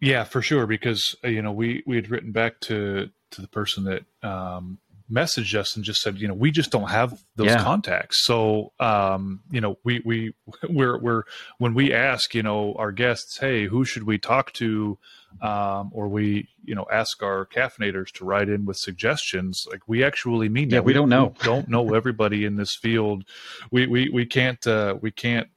Yeah, 0.00 0.24
for 0.24 0.42
sure. 0.42 0.66
Because 0.66 1.14
uh, 1.24 1.28
you 1.28 1.42
know, 1.42 1.52
we 1.52 1.82
we 1.86 1.96
had 1.96 2.10
written 2.10 2.32
back 2.32 2.60
to 2.62 3.10
to 3.32 3.40
the 3.40 3.48
person 3.48 3.84
that 3.84 4.04
um, 4.28 4.78
messaged 5.10 5.54
us 5.54 5.76
and 5.76 5.84
just 5.84 6.00
said, 6.00 6.18
you 6.18 6.28
know, 6.28 6.34
we 6.34 6.50
just 6.50 6.70
don't 6.70 6.88
have 6.90 7.22
those 7.36 7.48
Yeah. 7.48 7.62
contacts. 7.62 8.24
So, 8.24 8.72
um, 8.80 9.40
you 9.50 9.60
know, 9.60 9.78
we 9.84 10.02
we 10.04 10.34
we're 10.68 10.98
we're 10.98 11.22
when 11.58 11.74
we 11.74 11.92
ask, 11.92 12.34
you 12.34 12.42
know, 12.42 12.74
our 12.74 12.92
guests, 12.92 13.38
hey, 13.38 13.66
who 13.66 13.84
should 13.84 14.04
we 14.04 14.18
talk 14.18 14.52
to, 14.54 14.98
um, 15.40 15.90
or 15.92 16.08
we 16.08 16.48
you 16.64 16.74
know 16.74 16.86
ask 16.90 17.22
our 17.22 17.46
caffeinators 17.46 18.10
to 18.14 18.24
write 18.24 18.48
in 18.48 18.64
with 18.64 18.76
suggestions. 18.76 19.64
Like 19.70 19.82
we 19.86 20.02
actually 20.04 20.48
mean 20.48 20.70
Yeah, 20.70 20.78
that. 20.78 20.84
we 20.84 20.92
don't 20.92 21.08
know. 21.08 21.34
don't 21.42 21.68
know 21.68 21.94
everybody 21.94 22.44
in 22.44 22.56
this 22.56 22.76
field. 22.80 23.24
We 23.70 23.86
we 23.86 24.08
we 24.08 24.26
can't 24.26 24.64
uh, 24.66 24.96
we 25.00 25.10
can't 25.10 25.48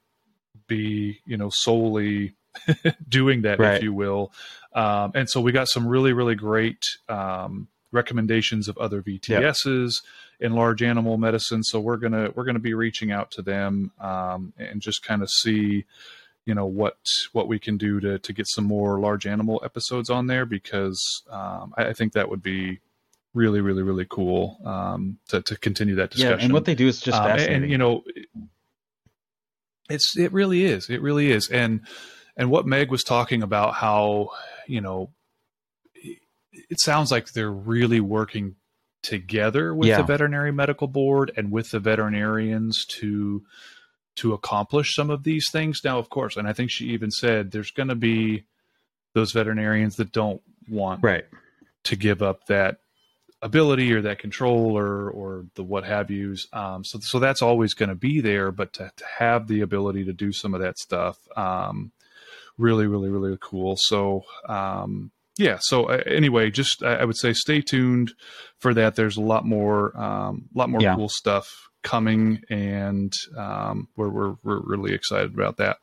be 0.67 1.19
you 1.25 1.38
know 1.38 1.50
solely 1.51 2.36
doing 3.10 3.42
that 3.44 3.60
Right. 3.60 3.75
if 3.78 3.84
you 3.84 3.94
will. 3.94 4.32
Um, 4.74 5.12
and 5.16 5.30
so 5.30 5.42
we 5.42 5.51
got 5.51 5.68
some 5.68 5.88
really 5.88 6.13
really 6.13 6.36
great 6.36 6.84
um, 7.08 7.68
recommendations 7.92 8.68
of 8.68 8.78
other 8.78 9.01
vts's 9.01 10.01
in 10.39 10.54
large 10.54 10.82
animal 10.84 11.18
medicine. 11.18 11.63
So 11.63 11.80
we're 11.80 11.98
gonna 11.98 12.32
we're 12.36 12.46
gonna 12.46 12.60
be 12.60 12.74
reaching 12.74 13.12
out 13.12 13.32
to 13.32 13.42
them 13.42 13.92
um, 14.00 14.54
and 14.58 14.82
just 14.82 15.04
kind 15.04 15.22
of 15.24 15.30
see 15.30 15.86
you 16.46 16.54
know 16.56 16.66
what 16.66 16.98
what 17.34 17.48
we 17.48 17.60
can 17.60 17.78
do 17.78 18.00
to 18.00 18.20
to 18.20 18.34
get 18.34 18.48
some 18.48 18.63
more 18.66 19.00
large 19.00 19.25
animal 19.28 19.62
episodes 19.66 20.10
on 20.10 20.28
there 20.28 20.46
because 20.46 21.24
um, 21.30 21.74
I, 21.77 21.88
I 21.88 21.94
think 21.94 22.14
that 22.14 22.29
would 22.29 22.42
be 22.44 22.79
really 23.33 23.62
really 23.62 23.83
really 23.83 24.07
cool 24.10 24.57
um, 24.66 25.18
to, 25.27 25.42
to 25.42 25.57
continue 25.57 25.96
that 25.96 26.12
discussion 26.12 26.40
Yeah, 26.40 26.46
and 26.46 26.53
what 26.53 26.66
they 26.66 26.75
do 26.75 26.88
is 26.88 27.01
just 27.01 27.18
um, 27.18 27.25
and- 27.25 27.40
fascinating. 27.40 27.64
and, 27.64 27.72
you 27.72 27.77
know 27.77 28.03
it's 29.90 30.18
it 30.18 30.31
really 30.31 30.64
is. 30.66 30.90
It 30.90 31.01
really 31.01 31.31
is. 31.31 31.50
And 31.50 31.81
and 32.37 32.50
what 32.50 32.65
meg 32.65 32.92
was 32.92 33.03
talking 33.03 33.44
about 33.44 33.75
how 33.75 34.29
you 34.68 34.81
know 34.81 35.11
it, 35.94 36.79
sounds 36.81 37.11
like 37.11 37.31
they're 37.31 37.51
really 37.51 38.00
working 38.00 38.55
together 39.01 39.74
with 39.74 39.87
Yeah. 39.87 39.98
the 39.98 40.03
veterinary 40.03 40.51
medical 40.51 40.87
board 40.87 41.31
and 41.37 41.51
with 41.51 41.72
the 41.72 41.79
veterinarians 41.79 42.85
to 43.00 43.44
to 44.15 44.33
accomplish 44.33 44.94
some 44.94 45.09
of 45.09 45.24
these 45.24 45.46
things 45.51 45.81
now 45.83 45.98
of 45.98 46.09
course 46.09 46.35
and 46.35 46.48
i 46.48 46.53
think 46.53 46.70
she 46.70 46.87
even 46.87 47.11
said 47.11 47.51
there's 47.51 47.72
going 47.72 47.89
to 47.89 47.96
be 47.96 48.44
those 49.13 49.31
veterinarians 49.31 49.96
that 49.96 50.11
don't 50.11 50.42
want 50.68 51.01
right. 51.03 51.25
to 51.83 51.96
give 51.96 52.22
up 52.22 52.46
that 52.48 52.79
ability 53.42 53.94
or 53.94 54.01
that 54.01 54.20
control 54.20 54.77
or 54.77 55.09
or 55.09 55.46
the 55.55 55.63
what 55.63 55.85
have 55.85 56.11
yous. 56.11 56.48
Um, 56.53 56.83
so 56.83 57.00
so 57.00 57.20
that's 57.20 57.42
always 57.42 57.74
going 57.74 57.89
to 57.89 57.96
be 57.96 58.22
there, 58.22 58.51
but 58.51 58.74
to, 58.74 58.92
to 58.96 59.05
have 59.18 59.48
the 59.48 59.61
ability 59.61 60.05
to 60.05 60.13
do 60.13 60.31
some 60.31 60.53
of 60.53 60.61
that 60.61 60.77
stuff, 60.77 61.18
um, 61.37 61.92
really, 62.59 62.85
really, 62.85 63.09
really 63.09 63.37
cool. 63.41 63.75
So 63.77 64.22
um, 64.48 65.11
yeah. 65.37 65.57
So 65.61 65.85
uh, 65.85 66.01
anyway, 66.05 66.51
just 66.51 66.83
I, 66.83 66.98
I 66.98 67.05
would 67.05 67.17
say 67.17 67.33
stay 67.33 67.61
tuned 67.61 68.11
for 68.59 68.74
that. 68.74 68.95
There's 68.95 69.17
a 69.17 69.22
lot 69.22 69.45
more, 69.45 69.98
um, 70.00 70.50
lot 70.53 70.69
more 70.69 70.81
Yeah. 70.81 70.95
cool 70.95 71.09
stuff 71.09 71.48
coming, 71.81 72.41
and 72.50 73.13
um, 73.37 73.87
we're, 73.95 74.09
we're 74.09 74.35
we're 74.43 74.59
really 74.59 74.93
excited 74.93 75.33
about 75.33 75.55
that. 75.57 75.77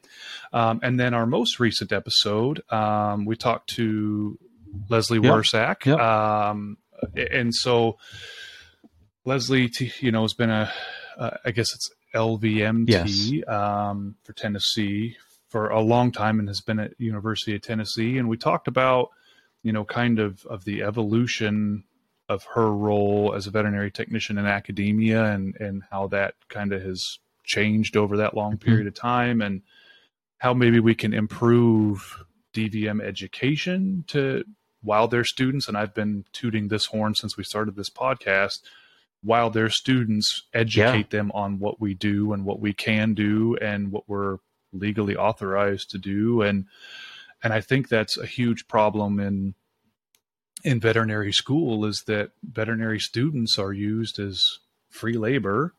Um, 0.52 0.80
and 0.82 1.00
then 1.00 1.14
our 1.14 1.24
most 1.26 1.58
recent 1.58 1.90
episode, 1.90 2.60
um, 2.70 3.24
we 3.24 3.34
talked 3.34 3.70
to 3.76 4.38
Leslie 4.90 5.20
Yep. 5.20 5.32
Wersack. 5.32 5.84
Yep. 5.86 5.98
Um, 5.98 6.76
and 7.16 7.54
so 7.54 7.96
Leslie, 9.24 9.68
T- 9.70 9.92
you 10.00 10.12
know, 10.12 10.22
has 10.22 10.34
been 10.34 10.50
a, 10.50 10.70
uh, 11.18 11.30
I 11.46 11.50
guess 11.50 11.74
it's 11.74 11.88
LVMT 12.14 13.48
um, 13.48 14.16
for 14.24 14.32
Tennessee 14.34 15.16
for 15.56 15.70
a 15.70 15.80
long 15.80 16.12
time 16.12 16.38
and 16.38 16.48
has 16.48 16.60
been 16.60 16.78
at 16.78 16.92
University 16.98 17.54
of 17.54 17.62
Tennessee. 17.62 18.18
And 18.18 18.28
we 18.28 18.36
talked 18.36 18.68
about, 18.68 19.08
you 19.62 19.72
know, 19.72 19.86
kind 19.86 20.18
of 20.18 20.44
of 20.44 20.66
the 20.66 20.82
evolution 20.82 21.84
of 22.28 22.44
her 22.44 22.70
role 22.70 23.32
as 23.34 23.46
a 23.46 23.50
veterinary 23.50 23.90
technician 23.90 24.36
in 24.36 24.44
academia 24.44 25.24
and 25.24 25.56
and 25.56 25.82
how 25.90 26.08
that 26.08 26.34
kind 26.50 26.74
of 26.74 26.82
has 26.82 27.20
changed 27.42 27.96
over 27.96 28.18
that 28.18 28.34
long 28.34 28.58
mm-hmm. 28.58 28.66
period 28.66 28.86
of 28.86 28.92
time 28.92 29.40
and 29.40 29.62
how 30.36 30.52
maybe 30.52 30.78
we 30.78 30.94
can 30.94 31.14
improve 31.14 32.22
DVM 32.52 33.02
education 33.02 34.04
to 34.08 34.44
while 34.82 35.08
they're 35.08 35.24
students 35.24 35.68
and 35.68 35.78
I've 35.78 35.94
been 35.94 36.26
tooting 36.34 36.68
this 36.68 36.84
horn 36.84 37.14
since 37.14 37.38
we 37.38 37.44
started 37.44 37.76
this 37.76 37.88
podcast 37.88 38.60
while 39.22 39.48
they're 39.48 39.70
students 39.70 40.42
educate 40.52 41.08
them 41.08 41.32
on 41.32 41.58
what 41.58 41.80
we 41.80 41.94
do 41.94 42.34
and 42.34 42.44
what 42.44 42.60
we 42.60 42.74
can 42.74 43.14
do 43.14 43.56
and 43.56 43.90
what 43.90 44.06
we're 44.06 44.36
legally 44.72 45.16
authorized 45.16 45.90
to 45.90 45.98
do. 45.98 46.42
And 46.42 46.66
and 47.42 47.52
I 47.52 47.60
think 47.60 47.88
that's 47.88 48.16
a 48.16 48.26
huge 48.26 48.68
problem 48.68 49.20
in 49.20 49.54
in 50.64 50.80
veterinary 50.80 51.32
school 51.32 51.84
is 51.84 52.04
that 52.06 52.30
veterinary 52.42 52.98
students 52.98 53.58
are 53.58 53.72
used 53.72 54.18
as 54.18 54.58
free 54.90 55.16
labor 55.16 55.74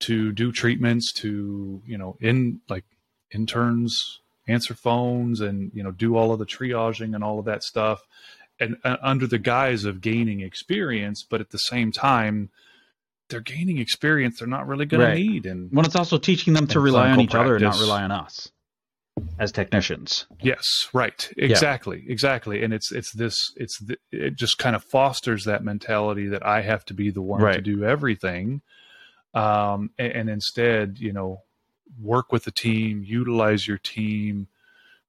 to 0.00 0.32
do 0.32 0.52
treatments 0.52 1.12
to 1.12 1.82
you 1.86 1.96
know 1.96 2.16
in 2.20 2.60
like 2.68 2.84
interns 3.32 4.20
answer 4.46 4.74
phones 4.74 5.40
and 5.40 5.70
you 5.74 5.82
know 5.82 5.90
do 5.90 6.16
all 6.16 6.32
of 6.32 6.38
the 6.38 6.46
triaging 6.46 7.14
and 7.14 7.22
all 7.22 7.38
of 7.38 7.44
that 7.44 7.62
stuff 7.62 8.06
and 8.60 8.76
uh, 8.84 8.96
under 9.02 9.26
the 9.26 9.38
guise 9.38 9.84
of 9.84 10.00
gaining 10.00 10.40
experience. 10.40 11.22
But 11.22 11.40
at 11.40 11.50
the 11.50 11.58
same 11.58 11.92
time 11.92 12.50
they're 13.28 13.40
gaining 13.40 13.78
experience 13.78 14.38
they're 14.38 14.48
not 14.48 14.66
really 14.66 14.86
going 14.86 15.02
Right. 15.02 15.14
to 15.14 15.20
need 15.30 15.46
and 15.46 15.70
Well, 15.72 15.84
it's 15.84 15.96
also 15.96 16.18
teaching 16.18 16.54
them 16.54 16.66
to 16.68 16.80
rely 16.80 17.08
on 17.10 17.14
clinical 17.16 17.36
each 17.36 17.40
other 17.40 17.54
and 17.56 17.64
not 17.64 17.78
rely 17.80 18.02
on 18.02 18.10
us 18.10 18.50
as 19.38 19.50
technicians. 19.50 20.26
Yes, 20.42 20.64
right. 20.92 21.28
Exactly. 21.36 22.04
Exactly. 22.08 22.62
And 22.62 22.72
it's 22.72 22.92
it's 22.92 23.12
this 23.12 23.34
it's 23.56 23.84
th- 23.84 23.98
it 24.12 24.36
just 24.36 24.58
kind 24.58 24.76
of 24.76 24.84
fosters 24.84 25.44
that 25.44 25.64
mentality 25.64 26.28
that 26.28 26.46
I 26.46 26.62
have 26.62 26.84
to 26.86 26.94
be 26.94 27.10
the 27.10 27.20
one 27.22 27.40
to 27.52 27.60
do 27.60 27.84
everything. 27.84 28.62
Um 29.34 29.90
and, 29.98 30.12
and 30.12 30.30
instead, 30.30 30.98
you 30.98 31.12
know, 31.12 31.42
work 32.00 32.30
with 32.32 32.44
the 32.44 32.52
team, 32.52 33.02
utilize 33.04 33.66
your 33.66 33.78
team, 33.78 34.46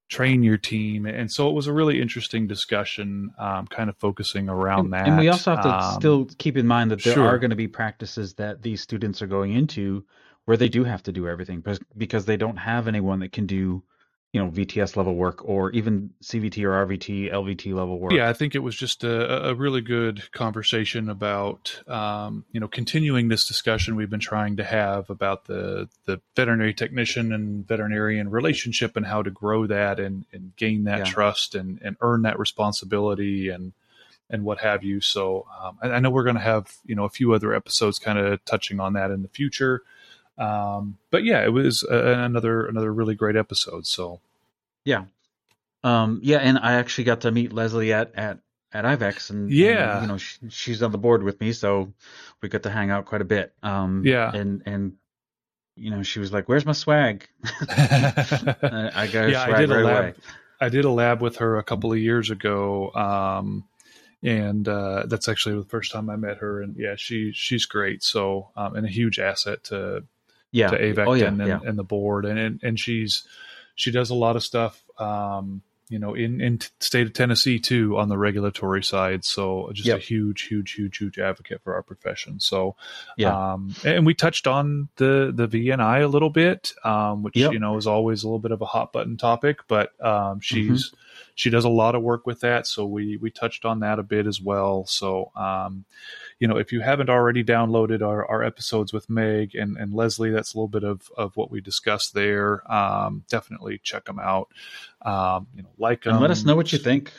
train 0.09 0.43
your 0.43 0.57
team. 0.57 1.05
And 1.05 1.31
so 1.31 1.47
it 1.49 1.53
was 1.53 1.67
a 1.67 1.73
really 1.73 2.01
interesting 2.01 2.47
discussion 2.47 3.31
um 3.37 3.67
kind 3.67 3.89
of 3.89 3.97
focusing 3.97 4.49
around 4.49 4.85
and, 4.85 4.93
that. 4.93 5.07
and 5.07 5.17
we 5.17 5.29
also 5.29 5.55
have 5.55 5.63
to 5.63 5.69
Um, 5.69 5.93
still 5.93 6.25
keep 6.37 6.57
in 6.57 6.67
mind 6.67 6.91
that 6.91 7.03
there 7.03 7.13
sure. 7.13 7.27
are 7.27 7.39
going 7.39 7.51
to 7.51 7.55
be 7.55 7.67
practices 7.67 8.33
that 8.35 8.61
these 8.63 8.81
students 8.81 9.21
are 9.21 9.27
going 9.27 9.53
into 9.53 10.03
where 10.45 10.57
they 10.57 10.69
do 10.69 10.83
have 10.83 11.03
to 11.03 11.11
do 11.11 11.27
everything 11.27 11.59
because 11.61 11.79
because 11.97 12.25
they 12.25 12.37
don't 12.37 12.57
have 12.57 12.87
anyone 12.87 13.19
that 13.19 13.31
can 13.31 13.45
do 13.45 13.83
you 14.31 14.43
know 14.43 14.51
VTS 14.51 14.95
level 14.95 15.15
work 15.15 15.43
or 15.43 15.71
even 15.71 16.11
CVT 16.23 16.63
or 16.63 16.85
RVT 16.85 17.33
LVT 17.33 17.73
level 17.73 17.97
work. 17.99 18.13
Yeah, 18.13 18.29
I 18.29 18.33
think 18.33 18.53
it 18.53 18.59
was 18.59 18.75
just 18.75 19.03
a, 19.03 19.49
a 19.49 19.55
really 19.55 19.81
good 19.81 20.31
conversation 20.31 21.09
about, 21.09 21.81
um, 21.87 22.45
you 22.51 22.59
know, 22.59 22.67
continuing 22.67 23.29
this 23.29 23.47
discussion 23.47 23.95
we've 23.95 24.09
been 24.09 24.19
trying 24.19 24.57
to 24.57 24.63
have 24.63 25.09
about 25.09 25.45
the 25.45 25.89
the 26.05 26.21
veterinary 26.35 26.75
technician 26.75 27.33
and 27.33 27.67
veterinarian 27.67 28.29
relationship 28.29 28.95
and 28.95 29.07
how 29.07 29.23
to 29.23 29.31
grow 29.31 29.65
that 29.65 29.99
and, 29.99 30.25
and 30.31 30.55
gain 30.57 30.83
that 30.83 30.99
Yeah. 30.99 31.03
trust 31.05 31.55
and, 31.55 31.79
and 31.81 31.97
earn 32.01 32.21
that 32.21 32.37
responsibility 32.37 33.49
and 33.49 33.73
and 34.29 34.43
what 34.43 34.59
have 34.59 34.83
you. 34.83 35.01
So 35.01 35.47
um, 35.59 35.79
I, 35.81 35.89
I 35.89 35.99
know 35.99 36.11
we're 36.11 36.23
going 36.23 36.35
to 36.35 36.41
have 36.41 36.75
you 36.85 36.93
know 36.93 37.05
a 37.05 37.09
few 37.09 37.33
other 37.33 37.51
episodes 37.51 37.97
kind 37.97 38.19
of 38.19 38.45
touching 38.45 38.79
on 38.79 38.93
that 38.93 39.09
in 39.09 39.23
the 39.23 39.27
future. 39.27 39.81
Um, 40.39 40.97
but 41.11 41.23
yeah, 41.23 41.43
it 41.43 41.49
was 41.49 41.83
a, 41.83 42.23
another 42.23 42.65
another 42.65 42.93
really 42.93 43.15
great 43.15 43.35
episode. 43.35 43.85
So 43.85 44.21
yeah, 44.85 45.05
um, 45.83 46.19
yeah, 46.23 46.37
and 46.37 46.57
I 46.57 46.73
actually 46.73 47.03
got 47.05 47.21
to 47.21 47.31
meet 47.31 47.53
Leslie 47.53 47.93
at 47.93 48.15
at 48.15 48.39
at 48.71 48.85
IVECCS, 48.85 49.29
and 49.31 49.51
yeah, 49.51 49.95
and, 49.95 50.01
you 50.01 50.07
know 50.07 50.17
she, 50.17 50.37
she's 50.49 50.81
on 50.81 50.91
the 50.91 50.97
board 50.97 51.23
with 51.23 51.39
me, 51.41 51.51
so 51.51 51.93
we 52.41 52.49
got 52.49 52.63
to 52.63 52.69
hang 52.69 52.89
out 52.89 53.05
quite 53.05 53.21
a 53.21 53.25
bit. 53.25 53.53
Um, 53.61 54.03
yeah, 54.05 54.31
and 54.33 54.63
and 54.65 54.93
you 55.75 55.91
know 55.91 56.03
she 56.03 56.19
was 56.19 56.31
like, 56.31 56.47
"Where's 56.47 56.65
my 56.65 56.71
swag?" 56.71 57.27
I 57.43 59.09
got 59.11 59.29
yeah, 59.29 59.45
swag 59.45 59.55
I 59.55 59.59
did 59.59 59.69
right 59.69 59.81
a 59.81 59.83
lab. 59.83 60.03
away. 60.03 60.13
I 60.61 60.69
did 60.69 60.85
a 60.85 60.89
lab 60.89 61.21
with 61.21 61.37
her 61.37 61.57
a 61.57 61.63
couple 61.63 61.91
of 61.91 61.99
years 61.99 62.29
ago. 62.29 62.91
Um, 62.91 63.65
and 64.21 64.67
uh, 64.67 65.05
that's 65.07 65.29
actually 65.29 65.55
the 65.55 65.69
first 65.69 65.91
time 65.91 66.09
I 66.09 66.15
met 66.15 66.37
her. 66.37 66.61
And 66.61 66.75
yeah, 66.77 66.95
she 66.97 67.31
she's 67.33 67.65
great. 67.65 68.03
So 68.03 68.49
um, 68.55 68.75
and 68.75 68.85
a 68.85 68.89
huge 68.89 69.19
asset 69.19 69.63
to 69.65 70.03
yeah. 70.51 70.69
to 70.69 70.77
AVEC 70.77 71.07
oh, 71.07 71.13
yeah, 71.13 71.27
and, 71.27 71.37
yeah. 71.39 71.59
and 71.65 71.77
the 71.77 71.83
board, 71.83 72.25
and, 72.25 72.59
and 72.63 72.79
she's 72.79 73.23
she 73.75 73.91
does 73.91 74.09
a 74.09 74.15
lot 74.15 74.35
of 74.35 74.43
stuff. 74.43 74.83
Um, 74.97 75.61
you 75.91 75.97
know, 75.97 76.13
in 76.13 76.39
in 76.39 76.59
state 76.79 77.07
of 77.07 77.13
Tennessee 77.13 77.57
too 77.57 77.97
on 77.97 78.09
the 78.09 78.17
regulatory 78.17 78.83
side. 78.83 79.25
So 79.25 79.71
just 79.73 79.87
Yep. 79.87 79.97
a 79.97 79.99
huge, 79.99 80.43
huge, 80.43 80.73
huge, 80.73 80.97
huge 80.99 81.17
advocate 81.17 81.61
for 81.63 81.73
our 81.73 81.81
profession. 81.81 82.39
So 82.39 82.75
Yeah. 83.17 83.53
um, 83.53 83.73
and 83.83 84.05
we 84.05 84.13
touched 84.13 84.45
on 84.45 84.89
the 84.97 85.31
the 85.35 85.47
VNI 85.47 86.03
a 86.03 86.07
little 86.07 86.29
bit, 86.29 86.73
um, 86.83 87.23
which 87.23 87.35
Yep. 87.35 87.53
you 87.53 87.59
know 87.59 87.75
is 87.77 87.87
always 87.87 88.21
a 88.23 88.27
little 88.27 88.37
bit 88.39 88.51
of 88.51 88.61
a 88.61 88.65
hot 88.67 88.93
button 88.93 89.17
topic, 89.17 89.61
but 89.67 89.97
Mm-hmm. 89.97 90.05
um, 90.33 90.39
she's 90.41 90.93
she 91.39 91.49
does 91.49 91.63
a 91.63 91.69
lot 91.69 91.95
of 91.95 92.01
work 92.01 92.25
with 92.27 92.41
that, 92.41 92.67
so 92.67 92.85
we 92.85 93.15
we 93.15 93.31
touched 93.31 93.63
on 93.63 93.79
that 93.79 93.97
a 93.97 94.03
bit 94.03 94.27
as 94.27 94.41
well. 94.41 94.85
So 94.85 95.31
um, 95.37 95.85
you 96.37 96.49
know, 96.49 96.57
if 96.57 96.73
you 96.73 96.81
haven't 96.81 97.09
already 97.09 97.45
downloaded 97.45 98.01
our, 98.05 98.25
our 98.29 98.43
episodes 98.43 98.91
with 98.91 99.09
Meg 99.09 99.55
and, 99.55 99.77
and 99.77 99.93
Leslie, 99.93 100.31
that's 100.31 100.53
a 100.53 100.57
little 100.57 100.67
bit 100.67 100.83
of, 100.83 101.09
of 101.17 101.37
what 101.37 101.49
we 101.49 101.61
discussed 101.61 102.13
there. 102.13 102.69
Um, 102.69 103.23
definitely 103.29 103.79
check 103.81 104.03
them 104.03 104.19
out. 104.19 104.49
Um, 105.01 105.47
you 105.55 105.63
know, 105.63 105.69
like 105.77 106.05
and 106.05 106.19
let 106.19 106.29
us 106.29 106.43
know 106.43 106.57
what 106.57 106.73
you 106.73 106.79
think. 106.79 107.13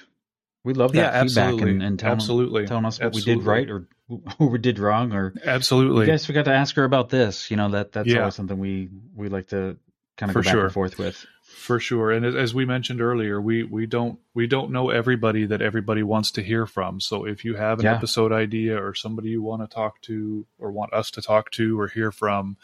We 0.65 0.75
love 0.75 0.93
that 0.93 0.99
Yeah, 0.99 1.23
feedback 1.23 1.53
absolutely, 1.53 1.71
and, 1.71 1.83
and 1.83 1.99
telling, 1.99 2.13
absolutely, 2.19 2.67
telling 2.67 2.85
us 2.85 3.01
what 3.01 3.07
Absolutely. 3.07 3.35
we 3.37 3.41
did 3.41 3.47
right 3.49 3.71
or 3.71 3.89
who 4.39 4.47
we 4.49 4.59
did 4.59 4.79
wrong 4.79 5.13
or 5.15 5.33
absolutely. 5.47 6.05
you 6.05 6.13
guys 6.13 6.27
forgot 6.27 6.45
to 6.45 6.53
ask 6.53 6.77
her 6.77 6.85
about 6.85 7.09
this. 7.09 7.51
You 7.51 7.57
know 7.57 7.71
that 7.71 7.93
that's 7.93 8.07
Yeah. 8.07 8.19
always 8.21 8.35
something 8.35 8.59
we 8.59 8.91
we 9.17 9.31
like 9.31 9.49
to 9.49 9.79
kind 10.19 10.29
of 10.29 10.35
For 10.35 10.43
go 10.43 10.45
back 10.45 10.53
sure. 10.53 10.65
and 10.65 10.73
forth 10.75 10.99
with. 10.99 11.25
For 11.57 11.79
sure. 11.81 12.11
And 12.11 12.25
as- 12.25 12.55
we 12.55 12.65
mentioned 12.65 13.01
earlier 13.01 13.41
we 13.41 13.63
we 13.65 13.87
don't 13.87 14.19
we 14.35 14.47
don't 14.47 14.71
know 14.71 14.91
everybody 14.91 15.45
that 15.47 15.61
everybody 15.63 16.03
wants 16.03 16.31
to 16.33 16.43
hear 16.43 16.67
from. 16.67 17.01
So 17.01 17.25
if 17.27 17.45
you 17.45 17.55
have 17.57 17.79
an 17.81 17.85
Yeah. 17.85 17.95
episode 17.97 18.33
idea 18.33 18.83
or 18.83 18.95
somebody 18.95 19.31
you 19.31 19.43
want 19.43 19.63
to 19.63 19.75
talk 19.75 20.01
to 20.03 20.47
or 20.59 20.71
want 20.73 20.93
us 20.93 21.11
to 21.13 21.23
talk 21.23 21.51
to 21.53 21.79
or 21.79 21.89
hear 21.89 22.11
from 22.13 22.57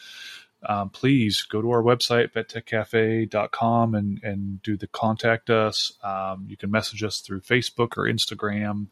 um, 0.68 0.88
please 0.90 1.42
go 1.42 1.60
to 1.60 1.70
our 1.70 1.82
website 1.82 2.32
vettechcafe.com 2.32 3.94
and 3.94 4.20
and 4.22 4.62
do 4.62 4.76
the 4.76 4.86
contact 4.86 5.50
us. 5.50 5.92
Um, 6.02 6.46
you 6.48 6.56
can 6.56 6.70
message 6.70 7.02
us 7.02 7.20
through 7.20 7.40
facebook 7.42 7.96
or 7.96 8.04
instagram 8.04 8.86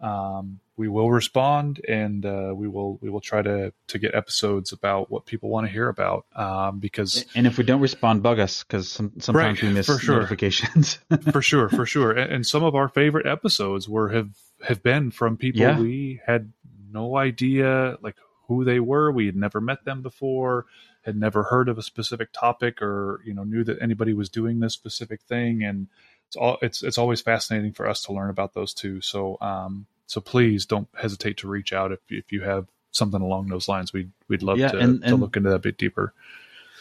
um, 0.00 0.60
we 0.76 0.88
will 0.88 1.10
respond 1.10 1.80
and 1.88 2.26
uh, 2.26 2.52
we 2.54 2.68
will 2.68 2.98
we 3.00 3.08
will 3.08 3.20
try 3.20 3.40
to 3.42 3.72
to 3.88 3.98
get 3.98 4.14
episodes 4.14 4.72
about 4.72 5.10
what 5.10 5.24
people 5.24 5.48
want 5.48 5.66
to 5.66 5.72
hear 5.72 5.88
about 5.88 6.26
um, 6.36 6.78
because 6.80 7.24
And 7.34 7.46
if 7.46 7.56
we 7.56 7.64
don't 7.64 7.80
respond, 7.80 8.22
bug 8.22 8.38
us 8.38 8.62
because 8.62 8.90
some, 8.90 9.12
sometimes 9.18 9.62
Right, 9.62 9.68
we 9.68 9.74
miss 9.74 9.86
for 9.86 9.98
sure. 9.98 10.16
notifications. 10.16 10.98
for 11.32 11.40
sure, 11.40 11.68
for 11.70 11.86
sure. 11.86 12.12
And, 12.12 12.30
and 12.32 12.46
some 12.46 12.62
of 12.62 12.74
our 12.74 12.88
favorite 12.88 13.26
episodes 13.26 13.88
were 13.88 14.10
have 14.10 14.30
have 14.66 14.82
been 14.82 15.10
from 15.10 15.36
people 15.38 15.62
Yeah. 15.62 15.78
we 15.80 16.20
had 16.26 16.52
no 16.92 17.16
idea 17.16 17.96
like 18.02 18.16
who 18.48 18.64
they 18.64 18.78
were. 18.80 19.10
We 19.10 19.26
had 19.26 19.34
never 19.36 19.60
met 19.60 19.84
them 19.84 20.02
before, 20.02 20.66
had 21.02 21.16
never 21.16 21.42
heard 21.44 21.68
of 21.68 21.78
a 21.78 21.82
specific 21.82 22.32
topic, 22.32 22.80
or 22.82 23.20
you 23.24 23.32
know 23.34 23.44
knew 23.44 23.64
that 23.64 23.80
anybody 23.80 24.12
was 24.12 24.28
doing 24.28 24.60
this 24.60 24.74
specific 24.74 25.22
thing. 25.22 25.62
And 25.64 25.88
it's 26.28 26.36
all 26.36 26.58
it's 26.62 26.82
it's 26.82 26.98
always 26.98 27.20
fascinating 27.20 27.72
for 27.72 27.88
us 27.88 28.02
to 28.04 28.12
learn 28.12 28.30
about 28.30 28.54
those 28.54 28.74
two. 28.74 29.00
So 29.00 29.38
um 29.40 29.86
so 30.06 30.20
please 30.20 30.66
don't 30.66 30.88
hesitate 30.94 31.38
to 31.38 31.48
reach 31.48 31.72
out 31.72 31.92
if 31.92 32.00
if 32.10 32.32
you 32.32 32.42
have 32.42 32.66
something 32.92 33.20
along 33.20 33.48
those 33.48 33.68
lines. 33.68 33.92
We'd 33.92 34.10
we'd 34.28 34.42
love 34.42 34.58
Yeah, 34.58 34.68
to, 34.72 34.78
and- 34.78 35.02
to 35.02 35.16
look 35.16 35.36
into 35.36 35.50
that 35.50 35.56
a 35.56 35.60
bit 35.60 35.78
deeper. 35.78 36.12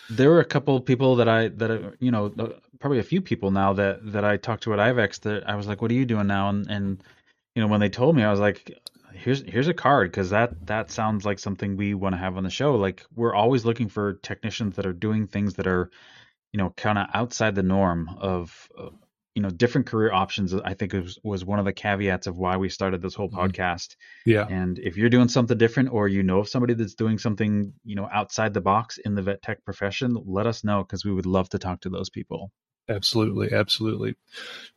there 0.09 0.29
were 0.29 0.39
a 0.39 0.45
couple 0.45 0.75
of 0.77 0.85
people 0.85 1.15
that 1.17 1.27
I 1.29 1.47
that 1.49 1.95
you 1.99 2.11
know 2.11 2.31
probably 2.79 2.99
a 2.99 3.03
few 3.03 3.21
people 3.21 3.51
now 3.51 3.73
that 3.73 4.11
that 4.13 4.23
I 4.23 4.37
talked 4.37 4.63
to 4.63 4.73
at 4.73 4.79
IVECCS 4.79 5.19
that 5.21 5.49
I 5.49 5.55
was 5.55 5.67
like, 5.67 5.81
"What 5.81 5.91
are 5.91 5.95
you 5.95 6.05
doing 6.05 6.27
now?" 6.27 6.49
And 6.49 6.69
and 6.69 7.03
you 7.55 7.61
know 7.61 7.67
when 7.67 7.79
they 7.79 7.89
told 7.89 8.15
me, 8.15 8.23
I 8.23 8.29
was 8.31 8.39
like, 8.39 8.71
"Here's 9.13 9.41
here's 9.41 9.67
a 9.67 9.73
card 9.73 10.11
because 10.11 10.29
that 10.29 10.67
that 10.67 10.91
sounds 10.91 11.25
like 11.25 11.39
something 11.39 11.75
we 11.77 11.93
want 11.95 12.13
to 12.13 12.17
have 12.19 12.37
on 12.37 12.43
the 12.43 12.49
show." 12.51 12.75
Like 12.75 13.03
we're 13.15 13.33
always 13.33 13.65
looking 13.65 13.89
for 13.89 14.13
technicians 14.13 14.75
that 14.75 14.85
are 14.85 14.93
doing 14.93 15.25
things 15.27 15.55
that 15.55 15.65
are 15.67 15.89
you 16.53 16.59
know 16.59 16.69
kind 16.77 16.97
of 16.99 17.07
outside 17.13 17.55
the 17.55 17.63
norm 17.63 18.09
of. 18.19 18.69
You 19.35 19.41
know, 19.41 19.49
different 19.49 19.85
career 19.87 20.11
options. 20.11 20.53
I 20.53 20.73
think 20.73 20.93
was, 20.93 21.19
was 21.23 21.45
one 21.45 21.59
of 21.59 21.65
the 21.65 21.73
caveats 21.73 22.25
of 22.25 22.37
why 22.37 22.57
we 22.57 22.69
started 22.69 23.01
this 23.01 23.13
whole 23.13 23.29
Mhm. 23.29 23.51
podcast. 23.51 23.95
Yeah. 24.25 24.47
And 24.49 24.79
if 24.79 24.97
you're 24.97 25.09
doing 25.09 25.27
something 25.27 25.57
different 25.57 25.89
or 25.91 26.07
you 26.07 26.23
know 26.23 26.39
of 26.39 26.49
somebody 26.49 26.73
that's 26.73 26.95
doing 26.95 27.17
something, 27.19 27.73
you 27.83 27.95
know, 27.95 28.09
outside 28.11 28.53
the 28.53 28.61
box 28.61 28.97
in 28.97 29.13
the 29.13 29.21
vet 29.21 29.41
tech 29.41 29.63
profession, 29.65 30.17
let 30.25 30.47
us 30.47 30.63
know 30.63 30.83
because 30.83 31.03
we 31.05 31.11
would 31.11 31.25
love 31.25 31.49
to 31.49 31.59
talk 31.59 31.81
to 31.81 31.89
those 31.89 32.09
people. 32.09 32.51
Absolutely, 32.87 33.51
absolutely. 33.51 34.15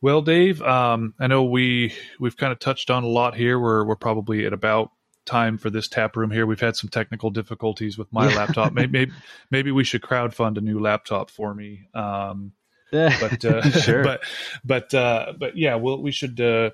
Well, 0.01 0.21
Dave, 0.21 0.61
um, 0.61 1.13
I 1.19 1.27
know 1.27 1.43
we 1.43 1.93
we've 2.19 2.35
kind 2.37 2.51
of 2.51 2.59
touched 2.59 2.89
on 2.89 3.03
a 3.03 3.07
lot 3.07 3.35
here. 3.35 3.59
We're 3.59 3.85
we're 3.85 3.95
probably 3.95 4.45
at 4.45 4.53
about 4.53 4.91
time 5.25 5.57
for 5.59 5.69
this 5.69 5.87
tap 5.87 6.15
room 6.15 6.31
here. 6.31 6.47
We've 6.47 6.59
had 6.59 6.75
some 6.75 6.89
technical 6.89 7.29
difficulties 7.29 7.97
with 7.99 8.11
my 8.11 8.27
laptop. 8.35 8.73
Maybe, 8.73 8.91
maybe 8.99 9.11
maybe 9.51 9.71
we 9.71 9.83
should 9.83 10.01
crowdfund 10.01 10.57
a 10.57 10.61
new 10.61 10.79
laptop 10.79 11.29
for 11.29 11.53
me. 11.53 11.87
Um, 11.93 12.51
but 12.91 13.45
uh, 13.45 13.69
sure. 13.81 14.03
but 14.03 14.21
but 14.63 14.93
uh, 14.93 15.33
but 15.37 15.57
yeah, 15.57 15.75
well, 15.75 16.01
we 16.01 16.11
should. 16.11 16.39
Uh, 16.39 16.71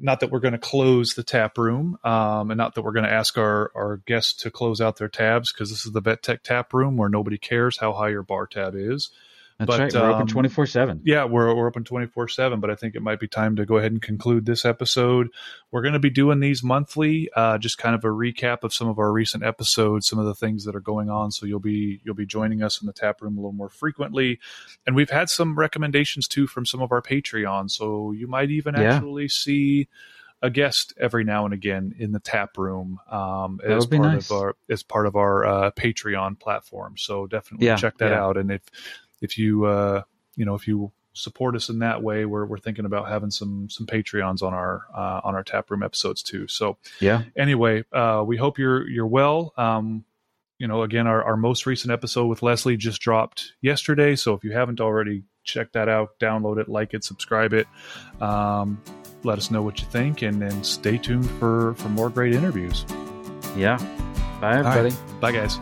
not 0.00 0.20
that 0.20 0.30
we're 0.30 0.38
going 0.38 0.52
to 0.52 0.58
close 0.58 1.14
the 1.14 1.24
tap 1.24 1.58
room, 1.58 1.98
um, 2.04 2.52
and 2.52 2.58
not 2.58 2.76
that 2.76 2.82
we're 2.82 2.92
going 2.92 3.04
to 3.04 3.12
ask 3.12 3.36
our 3.36 3.72
our 3.74 3.96
guests 4.06 4.42
to 4.42 4.50
close 4.50 4.80
out 4.80 4.96
their 4.96 5.08
tabs 5.08 5.52
because 5.52 5.70
this 5.70 5.84
is 5.84 5.92
the 5.92 6.00
Vet 6.00 6.22
Tech 6.22 6.44
tap 6.44 6.72
room 6.72 6.96
where 6.96 7.08
nobody 7.08 7.36
cares 7.36 7.78
how 7.78 7.92
high 7.92 8.10
your 8.10 8.22
bar 8.22 8.46
tab 8.46 8.74
is. 8.76 9.10
That's 9.58 9.66
but, 9.66 9.80
right. 9.80 9.92
We're 9.92 10.10
um, 10.10 10.14
open 10.14 10.26
24 10.28 10.66
7. 10.66 11.00
Yeah, 11.04 11.24
we're 11.24 11.52
we're 11.52 11.66
open 11.66 11.82
twenty 11.82 12.06
four 12.06 12.28
seven, 12.28 12.60
but 12.60 12.70
I 12.70 12.76
think 12.76 12.94
it 12.94 13.02
might 13.02 13.18
be 13.18 13.26
time 13.26 13.56
to 13.56 13.66
go 13.66 13.76
ahead 13.76 13.90
and 13.90 14.00
conclude 14.00 14.46
this 14.46 14.64
episode. 14.64 15.30
We're 15.72 15.82
going 15.82 15.94
to 15.94 15.98
be 15.98 16.10
doing 16.10 16.38
these 16.38 16.62
monthly, 16.62 17.28
uh, 17.34 17.58
just 17.58 17.76
kind 17.76 17.96
of 17.96 18.04
a 18.04 18.08
recap 18.08 18.62
of 18.62 18.72
some 18.72 18.86
of 18.86 19.00
our 19.00 19.10
recent 19.10 19.42
episodes, 19.42 20.06
some 20.06 20.20
of 20.20 20.26
the 20.26 20.34
things 20.34 20.64
that 20.64 20.76
are 20.76 20.80
going 20.80 21.10
on. 21.10 21.32
So 21.32 21.44
you'll 21.44 21.58
be 21.58 22.00
you'll 22.04 22.14
be 22.14 22.24
joining 22.26 22.62
us 22.62 22.80
in 22.80 22.86
the 22.86 22.92
tap 22.92 23.20
room 23.20 23.36
a 23.36 23.40
little 23.40 23.52
more 23.52 23.68
frequently, 23.68 24.38
and 24.86 24.94
we've 24.94 25.10
had 25.10 25.28
some 25.28 25.58
recommendations 25.58 26.28
too 26.28 26.46
from 26.46 26.64
some 26.64 26.80
of 26.80 26.92
our 26.92 27.02
Patreon. 27.02 27.68
So 27.68 28.12
you 28.12 28.28
might 28.28 28.50
even 28.50 28.76
Yeah. 28.76 28.94
actually 28.94 29.26
see 29.26 29.88
a 30.40 30.50
guest 30.50 30.92
every 31.00 31.24
now 31.24 31.44
and 31.44 31.52
again 31.52 31.92
in 31.98 32.12
the 32.12 32.20
tap 32.20 32.56
room 32.56 33.00
um, 33.10 33.60
as 33.66 33.86
part 33.86 34.02
nice. 34.02 34.30
of 34.30 34.36
our 34.36 34.56
as 34.70 34.84
part 34.84 35.06
of 35.08 35.16
our 35.16 35.44
uh, 35.44 35.70
Patreon 35.72 36.38
platform. 36.38 36.96
So 36.96 37.26
definitely 37.26 37.66
Yeah, 37.66 37.74
check 37.74 37.98
that 37.98 38.12
yeah. 38.12 38.22
out. 38.22 38.36
And 38.36 38.52
if 38.52 38.62
if 39.20 39.38
you 39.38 39.64
uh, 39.64 40.02
you 40.36 40.44
know 40.44 40.54
if 40.54 40.66
you 40.68 40.92
support 41.14 41.56
us 41.56 41.68
in 41.68 41.80
that 41.80 42.02
way, 42.02 42.24
we're 42.24 42.44
we're 42.46 42.58
thinking 42.58 42.84
about 42.84 43.08
having 43.08 43.30
some 43.30 43.68
some 43.70 43.86
Patreons 43.86 44.42
on 44.42 44.54
our 44.54 44.82
uh, 44.94 45.20
on 45.24 45.34
our 45.34 45.42
tap 45.42 45.70
room 45.70 45.82
episodes 45.82 46.22
too. 46.22 46.46
So 46.48 46.76
Yeah. 47.00 47.22
anyway, 47.36 47.84
uh, 47.92 48.22
we 48.26 48.36
hope 48.36 48.58
you're 48.58 48.88
you're 48.88 49.06
well. 49.06 49.52
Um, 49.56 50.04
you 50.58 50.66
know, 50.66 50.82
again, 50.82 51.06
our, 51.06 51.22
our 51.22 51.36
most 51.36 51.66
recent 51.66 51.92
episode 51.92 52.26
with 52.26 52.42
Leslie 52.42 52.76
just 52.76 53.00
dropped 53.00 53.52
yesterday. 53.60 54.16
So 54.16 54.34
if 54.34 54.42
you 54.42 54.50
haven't 54.50 54.80
already, 54.80 55.22
check 55.44 55.70
that 55.72 55.88
out, 55.88 56.18
download 56.18 56.58
it, 56.58 56.68
like 56.68 56.94
it, 56.94 57.04
subscribe 57.04 57.52
it. 57.52 57.68
Um, 58.20 58.82
let 59.22 59.38
us 59.38 59.50
know 59.52 59.62
what 59.62 59.80
you 59.80 59.86
think, 59.86 60.22
and 60.22 60.42
then 60.42 60.64
stay 60.64 60.98
tuned 60.98 61.28
for 61.38 61.74
for 61.74 61.88
more 61.90 62.10
great 62.10 62.34
interviews. 62.34 62.84
Yeah. 63.56 63.78
Bye, 64.40 64.60
right. 64.62 65.20
Bye, 65.20 65.32
guys. 65.32 65.58